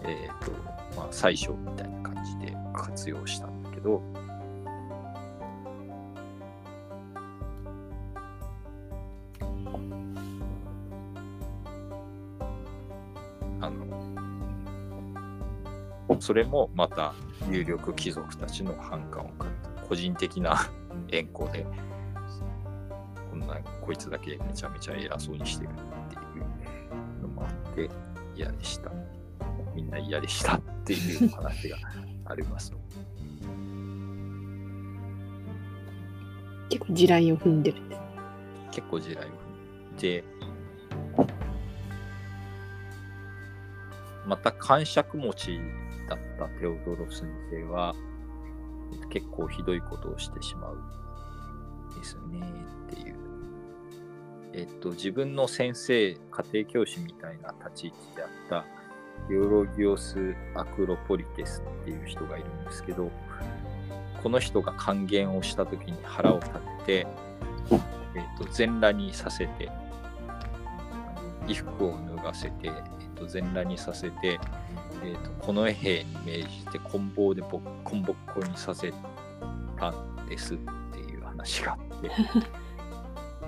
[0.04, 0.52] えっ、と、
[0.98, 3.48] まあ、宰相みたいな感じで活用した
[3.84, 4.02] ど、
[13.62, 13.86] あの、
[16.20, 17.14] それもまた
[17.52, 19.74] 有力貴族たちの反感を買った。
[19.84, 20.58] 個人的な
[21.12, 21.66] 縁故で
[23.30, 25.74] こんなこいつだけめちゃめちゃ偉そうにしてるっ
[26.10, 26.20] てい
[27.20, 27.90] うのもあって
[28.36, 28.92] 嫌でした。
[29.76, 31.78] みんな嫌でしたっていう話が
[32.26, 32.83] あります結
[36.88, 38.02] 構地雷を踏んでるんです。
[38.72, 40.24] 結構地雷を踏んで
[44.26, 45.60] また感触持ち
[46.10, 47.94] だったテオドロス2世は
[49.10, 50.78] 結構ひどいことをしてしまう
[51.98, 52.40] ですね
[52.92, 53.16] っていう。
[54.54, 56.20] えっと、自分の先生、家
[56.54, 58.66] 庭教師みたいな立ち位置であった
[59.28, 63.10] ゲオロギオス・アクロポリテスっていう人がいるんですけど、
[64.22, 66.60] この人が還元をした時に腹を立て、
[66.92, 69.70] えっと、全裸にさせて、
[71.48, 72.74] 衣服を脱がせて、えっ
[73.16, 74.40] と、全裸にさせて、
[75.04, 78.94] えっと、この兵に命じて棍棒でボッコンボッコにさせ
[79.78, 80.58] たんですっ
[80.92, 82.12] ていう話があって、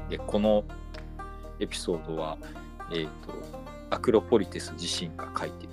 [0.17, 0.63] で、この
[1.59, 2.37] エピソードは、
[2.91, 3.33] えっ、と、
[3.89, 5.69] アクロポリテス自身が書いてる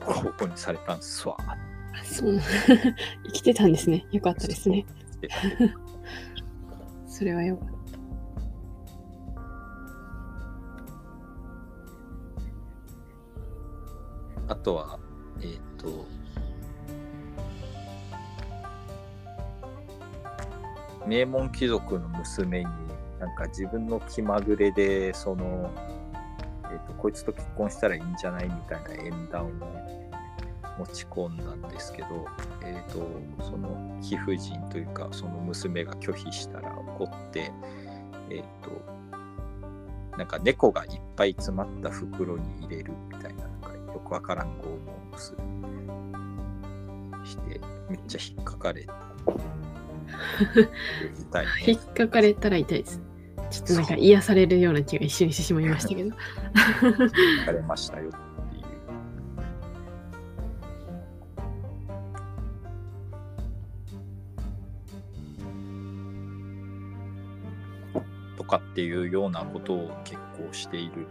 [0.00, 1.36] ここにされたんすわ。
[1.38, 1.56] あ
[2.04, 2.34] そう。
[2.34, 2.42] な
[3.24, 4.06] 生きてたんですね。
[4.10, 4.86] よかったですね。
[7.20, 7.68] それはよかっ
[14.46, 14.54] た。
[14.54, 14.98] あとは、
[15.42, 16.06] えっ、と、
[21.06, 22.64] 名門貴族の娘に、
[23.18, 25.70] なんか自分の気まぐれで、その、
[26.72, 30.09] えっ、と、こいつと結婚したらいいんじゃないみたいな縁談を
[30.80, 32.26] 持ち込んだんですけど、
[32.62, 33.06] えっ、と、
[33.44, 37.52] その貴婦人というか、その娘が拒否したら怒って、
[38.30, 38.70] えっ、と、
[40.16, 44.76] なんか猫がいっぱい詰まった袋に入れるみたいな、なんかよくわからん拷問
[45.12, 45.38] をする。
[47.26, 47.60] して、
[47.90, 48.86] めっちゃ引っかかれ。
[51.18, 51.92] 痛 い引ねっ。
[51.94, 53.00] かかれたら痛いです。
[53.50, 56.02] ちょっとなんか癒されるような気が一瞬してしまいましたけど。
[56.02, 56.14] 引っ
[57.40, 58.10] かかれましたよ
[68.70, 69.10] っていう。
[69.10, 71.06] ようなことを結構している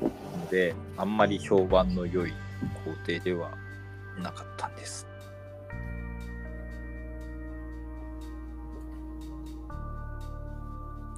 [0.00, 2.32] ので、あんまり評判の良い
[2.84, 3.50] 皇帝では
[4.18, 5.06] なかったんです。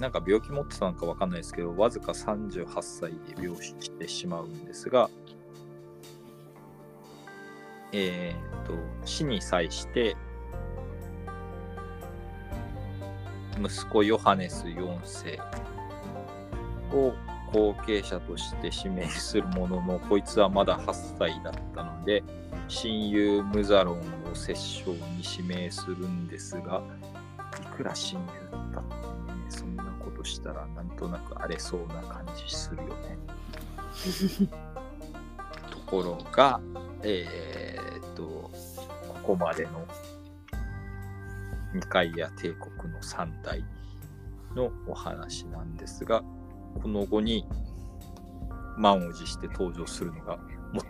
[0.00, 5.08] なんか病気持ってたのかわかんないですけど、わずか38歳で病死してしまうんですが、
[7.92, 8.74] えー、と、
[9.04, 10.16] 死に際して、
[13.62, 15.38] 息子ヨハネス4世
[16.94, 17.14] を
[17.52, 22.22] 後継者として指名するものの、こいつはまだ8歳だったので、
[22.68, 23.98] 親友ムザロン
[24.30, 26.82] を摂政に指名するんですが、
[27.60, 28.94] いくら親友だったって
[29.32, 33.18] ね、そんなことしたらなんとなく荒れそうな感じするよね。
[35.70, 36.60] ところが、
[37.02, 38.50] えーっと、こ
[39.22, 39.86] こまでの
[41.74, 43.64] 二階や帝国の三代
[44.54, 46.22] のお話なんですが、
[46.82, 47.46] この後に
[48.76, 50.38] 満を持して登場するのが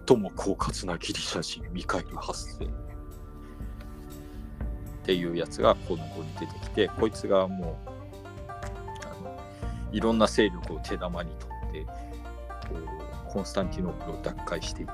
[0.06, 2.68] 最も狡猾なギリシャ人ミカエル8世っ
[5.04, 7.90] ていうやつがこの後に出てきてこいつがもう
[8.50, 9.38] あの
[9.92, 11.92] いろんな勢力を手玉に取ってこ
[13.28, 14.92] うコンスタンティノープルを奪回していく。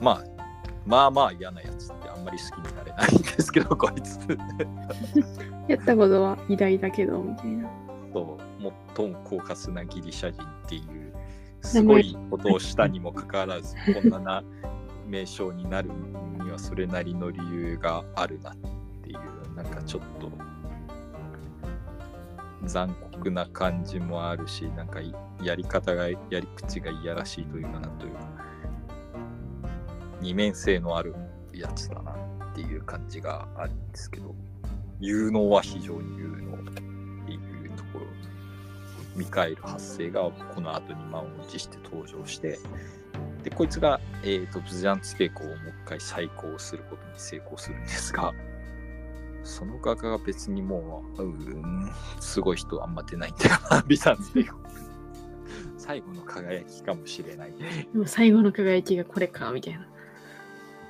[0.00, 0.35] まあ
[0.86, 4.18] まあまあ嫌なやつってあんまり好きになれないんですけどこいつ
[5.68, 7.68] やったことは偉大だけど、みたいな。
[8.12, 11.12] そう最も狡猾なギリシャ人っていう
[11.62, 14.44] すごいことをしたにもかかわらずこんなな
[15.06, 15.90] 名称になる
[16.42, 18.56] にはそれなりの理由があるなっ
[19.02, 20.30] ていうなんかちょっと
[22.64, 25.00] 残酷な感じもあるしなんか
[25.42, 28.45] やり方がやり口がいやらしいというかなというか
[30.26, 31.14] 二面性のある
[31.54, 34.34] やつだなっていう感じがあるんですけど
[34.98, 36.74] 有能は非常に有能っ
[37.24, 37.36] てい
[37.68, 38.06] うところ
[39.14, 42.58] ミカエル発生がこの後に満を持して登場して
[43.44, 48.34] でこいつが、えー、とビザンツ帝国をもう一回再興することに成功するんですが
[49.44, 54.60] その画が別にもううーんすごい人あんま出ないんだよなビザンツ帝国
[55.78, 57.54] 最後の輝きかもしれない
[58.06, 59.86] 最後の輝きがこれか、みたいな。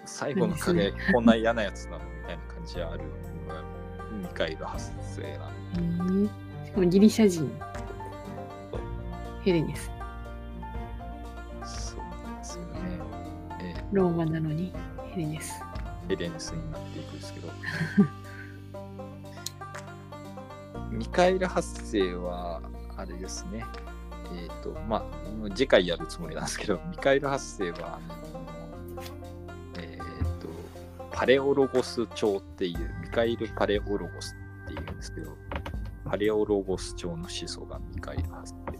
[0.07, 3.03] 最後の輝きこんな嫌なやつなのみたいな感じはある
[3.47, 3.63] のが
[4.13, 5.49] ミカエル発生な
[6.05, 6.31] んで
[6.67, 7.51] しかもギリシャ人。
[9.43, 9.91] ヘレネス。
[11.65, 12.01] そう
[12.39, 12.99] ですよね。
[13.61, 14.73] えーローマなのに
[15.13, 15.63] ヘレネス。
[16.09, 17.49] エレネスになっていくんですけど。
[20.91, 22.61] ミカエル発生は、
[22.97, 23.65] あれですね。
[24.35, 28.46] えっ、と、まあ、次回やるつもりなんですけど、ミカエル発生は、あのえっ、と、
[31.17, 35.35] パレオロゴス朝っていう、ミカエル・パレオロゴスっていうんですけど、
[36.05, 38.77] パレオロゴス朝の始祖がミカエル発生。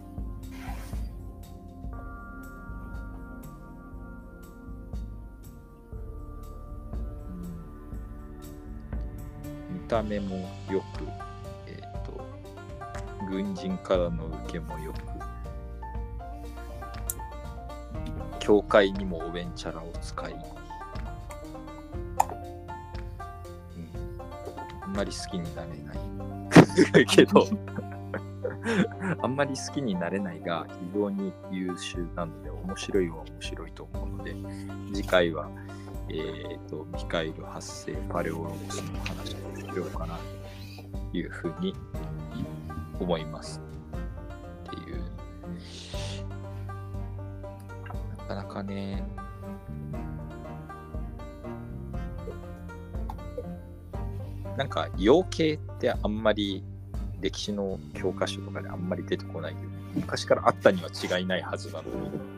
[9.73, 10.37] 見た目も
[10.71, 11.05] よく、
[11.67, 12.23] えっ、と、
[13.31, 14.99] 軍人からの受けもよく、
[18.41, 20.37] 教会にもおべんちゃらを使い、
[24.97, 27.07] まり好きになれない。
[27.07, 27.47] けど、
[29.23, 34.35] あんまり好きになれないが非常に優秀なので面白いは面白いと思うので
[34.93, 35.49] 次回は、
[36.09, 40.19] えー、とミカエル発生パレオロゴスの話をしようかな
[41.13, 41.75] というふうに
[42.99, 43.61] 思います。
[44.69, 45.05] っていう。
[48.19, 49.05] なかなかね
[54.57, 56.65] なんか養鶏ってあんまり
[57.21, 62.37] 歴史の教科書とかであんまり出てこないけど昔からあったには違いないはずなのに。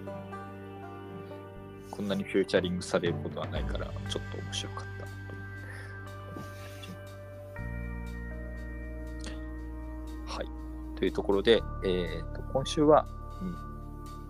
[1.98, 4.84] こんなにフューチャリングされることはないからちょっと面白かっ
[10.26, 10.32] た。
[10.32, 10.46] はい。
[10.96, 13.04] というところで、えー、と今週は、
[13.42, 13.52] うん、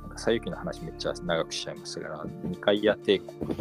[0.01, 3.55] なんか西遊記の話めっちゃ長くしちゃいますが二階屋帝国の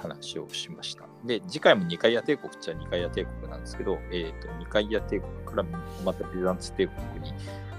[0.00, 1.04] 話をしました。
[1.24, 5.64] で、次回も二階屋帝国っちゃ二階屋帝国なんですけど、えっ、と、二階屋帝国から
[6.04, 7.34] またビザンツ帝国に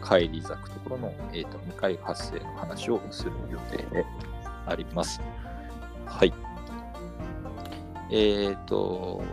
[0.07, 4.05] 帰り咲くところの、えっ、と、二階発生の話をする予定で
[4.67, 5.21] あります。
[6.05, 6.33] はい。
[8.11, 9.23] えっ、と、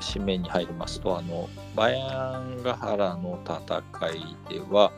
[0.00, 3.82] 締めに入りますと、あの、バヤンガハラの戦
[4.14, 4.92] いでは、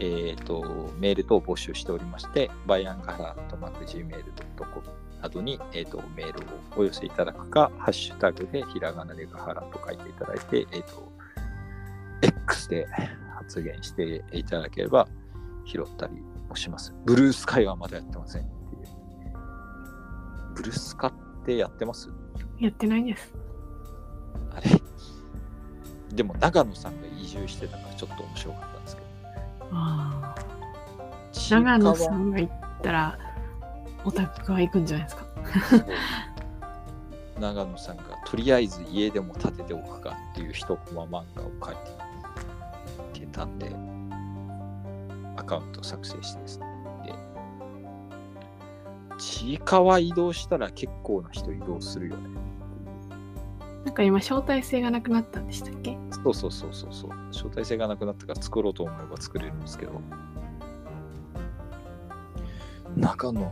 [0.00, 6.42] えっ、と、メール等を募集しておりまして、バヤンガハラとマク Gmail.com などに、えー、とメールを
[6.76, 11.12] お寄せいただくか、ハッシュタグでひらがなでガハラと書いていただいて、えっ、と、
[12.22, 12.86] X で
[13.34, 15.08] 発言していただければ
[15.64, 16.14] 拾ったり
[16.48, 16.94] もします。
[17.04, 18.82] ブルースカイはまだやってませんっていう。
[20.54, 21.12] ブルースカっ
[21.44, 22.10] てやってます？
[22.58, 23.32] やってないです。
[24.52, 24.70] あれ？
[26.14, 29.08] でも長野さんが移住してたからちょっと面白かったんですけど。
[29.72, 30.44] ああ。
[31.32, 32.52] 長野さんが行っ
[32.82, 33.18] たら、
[34.08, 35.24] オタクは行くんじゃないですか。
[37.40, 41.76] 長野さんがとりあえず家でも建てておくかっていう一コマ漫画を書い
[43.12, 43.70] ていたんで
[45.36, 46.66] アカウント作成してですね。
[47.04, 47.14] で
[49.18, 52.28] ちいかわ移動したら結構な人移動するよね。
[53.84, 55.96] なんか今、招待制がなくなったんでしたっけ？
[56.10, 57.10] そうそうそうそうそう。
[57.30, 59.92] 招待制がなくなったから作ろうと思えば作れるんですけど。
[62.96, 63.50] 中野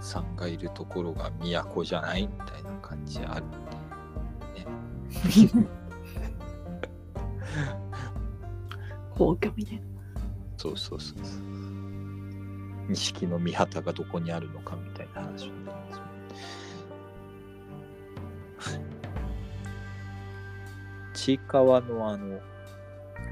[0.00, 3.46] さんがいるところが都じゃないみたいな感じある
[4.54, 4.66] ね。
[9.10, 9.82] 皇居みたいな。
[10.56, 11.42] そうそうそうそう。
[12.88, 16.02] 錦の御旗がどこにあるのかみたいな話になりますよ
[18.78, 18.84] ね。
[21.14, 22.40] ちいかわのあの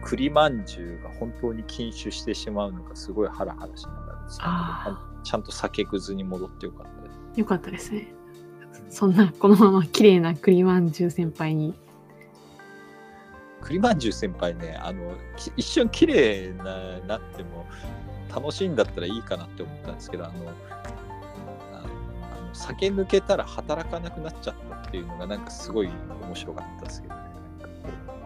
[0.04, 7.40] 栗まんじゅうが本当に禁酒してしまうのがすごいハラハラしながらですけどあちゃんと酒くずに戻ってよかったです。
[7.40, 8.14] よかったですね。
[8.88, 11.74] そんな、このまま綺麗な栗まんじゅう先輩に。
[13.60, 17.66] 栗まんじゅう先輩ねあのき一瞬綺麗ななっても
[18.32, 20.34] 楽しいんだったらいいかなって思ったんですけどあの
[21.72, 21.80] あ
[22.46, 27.20] の酒抜けたら働かなくなっちゃったっていうのがなんかすごい面白かったですけどね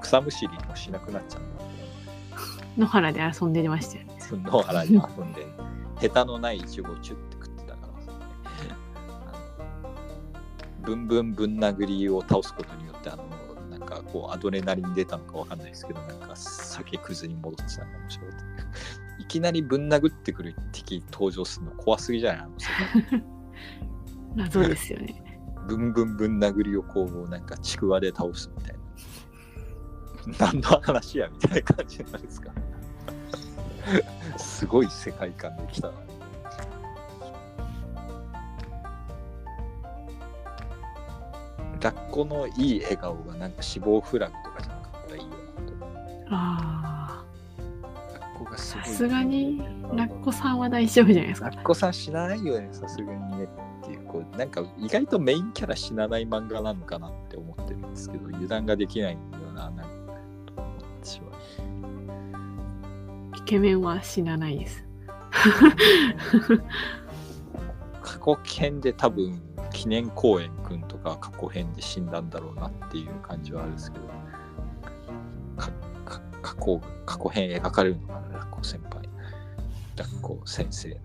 [0.03, 1.43] 草むしりもしなくなっちゃっ
[2.77, 4.11] た野原で遊んでましたよね。
[4.45, 5.47] 野原に遊んで
[6.01, 7.89] ヘタのないイチゴをチュッて食ってたから。
[8.97, 9.33] あ
[10.83, 13.25] のブンブンぶん殴りを倒すことによってあの
[13.71, 18.31] なんかこうアドレナリン出たのかわかんないですけどなんか酒くずに戻ってたのが面白い
[19.21, 22.41] いきなりぶん殴ってくる敵登場するの怖すぎじゃない？
[22.41, 22.53] あの
[24.37, 25.23] 謎ですよね。
[25.69, 28.81] ブンブンぶん殴りをこうなんかちくわで倒すみたいな。
[30.53, 32.51] 何の話やみたいな感じなんですか？
[34.37, 35.89] すごい世界観できた。
[35.89, 35.95] な
[41.81, 45.73] ラッコのいい笑顔がなんか死亡フラグとかじゃなかったらいいよなと
[46.31, 47.25] あ
[48.15, 48.91] ラッコがすあ、ごい。
[48.91, 49.59] さすがに
[49.95, 51.49] ラッコさんは大丈夫じゃないですか。
[51.51, 59.19] ラッコさん死なないよねさすがにねっていうこうなんか意外とメインキャラ死なない漫画なのかなって思ってるんですけど油断ができないよ
[59.55, 59.90] ななんか
[63.41, 64.85] イケメンは死なないです。
[68.03, 69.41] 過去編で多分
[69.73, 74.05] 記念公演くんとか過去編で死んだんだろうなっていう感じはあるんですけど。
[75.57, 75.71] か
[76.05, 79.09] か過去過去編描かれるのかなラッコ先輩。
[79.97, 80.97] ラッコ先生の。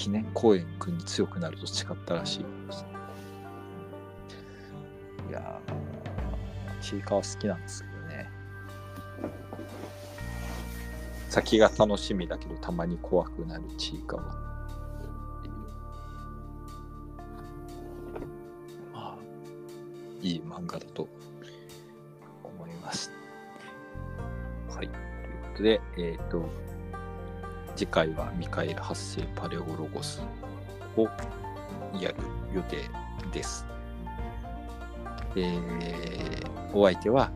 [0.00, 2.40] 記念公演くんに強くなると誓ったらしい
[5.28, 7.89] いやーちいかわ好きなんですけど
[11.30, 14.22] 先が楽しみだけどたまに怖くなるちいかわ
[15.38, 15.54] っていう
[18.92, 19.16] まあ
[20.20, 21.08] いい漫画だと
[22.42, 23.12] 思います。
[24.68, 24.88] はい。
[24.88, 24.98] という
[25.52, 26.48] ことでえっ、と
[27.76, 30.20] 次回はミカエル発生パレオロゴス
[30.96, 31.04] を
[31.98, 32.16] やる
[32.52, 32.78] 予定
[33.32, 33.64] です。
[35.36, 37.32] えーお相手は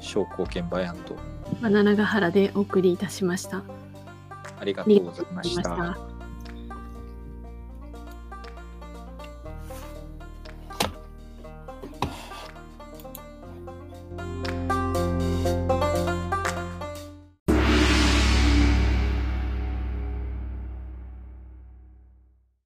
[0.00, 1.16] 商工券バヤンと
[1.60, 3.62] バナナガ原でお送りいたしました。
[4.58, 6.05] ありがとうございました。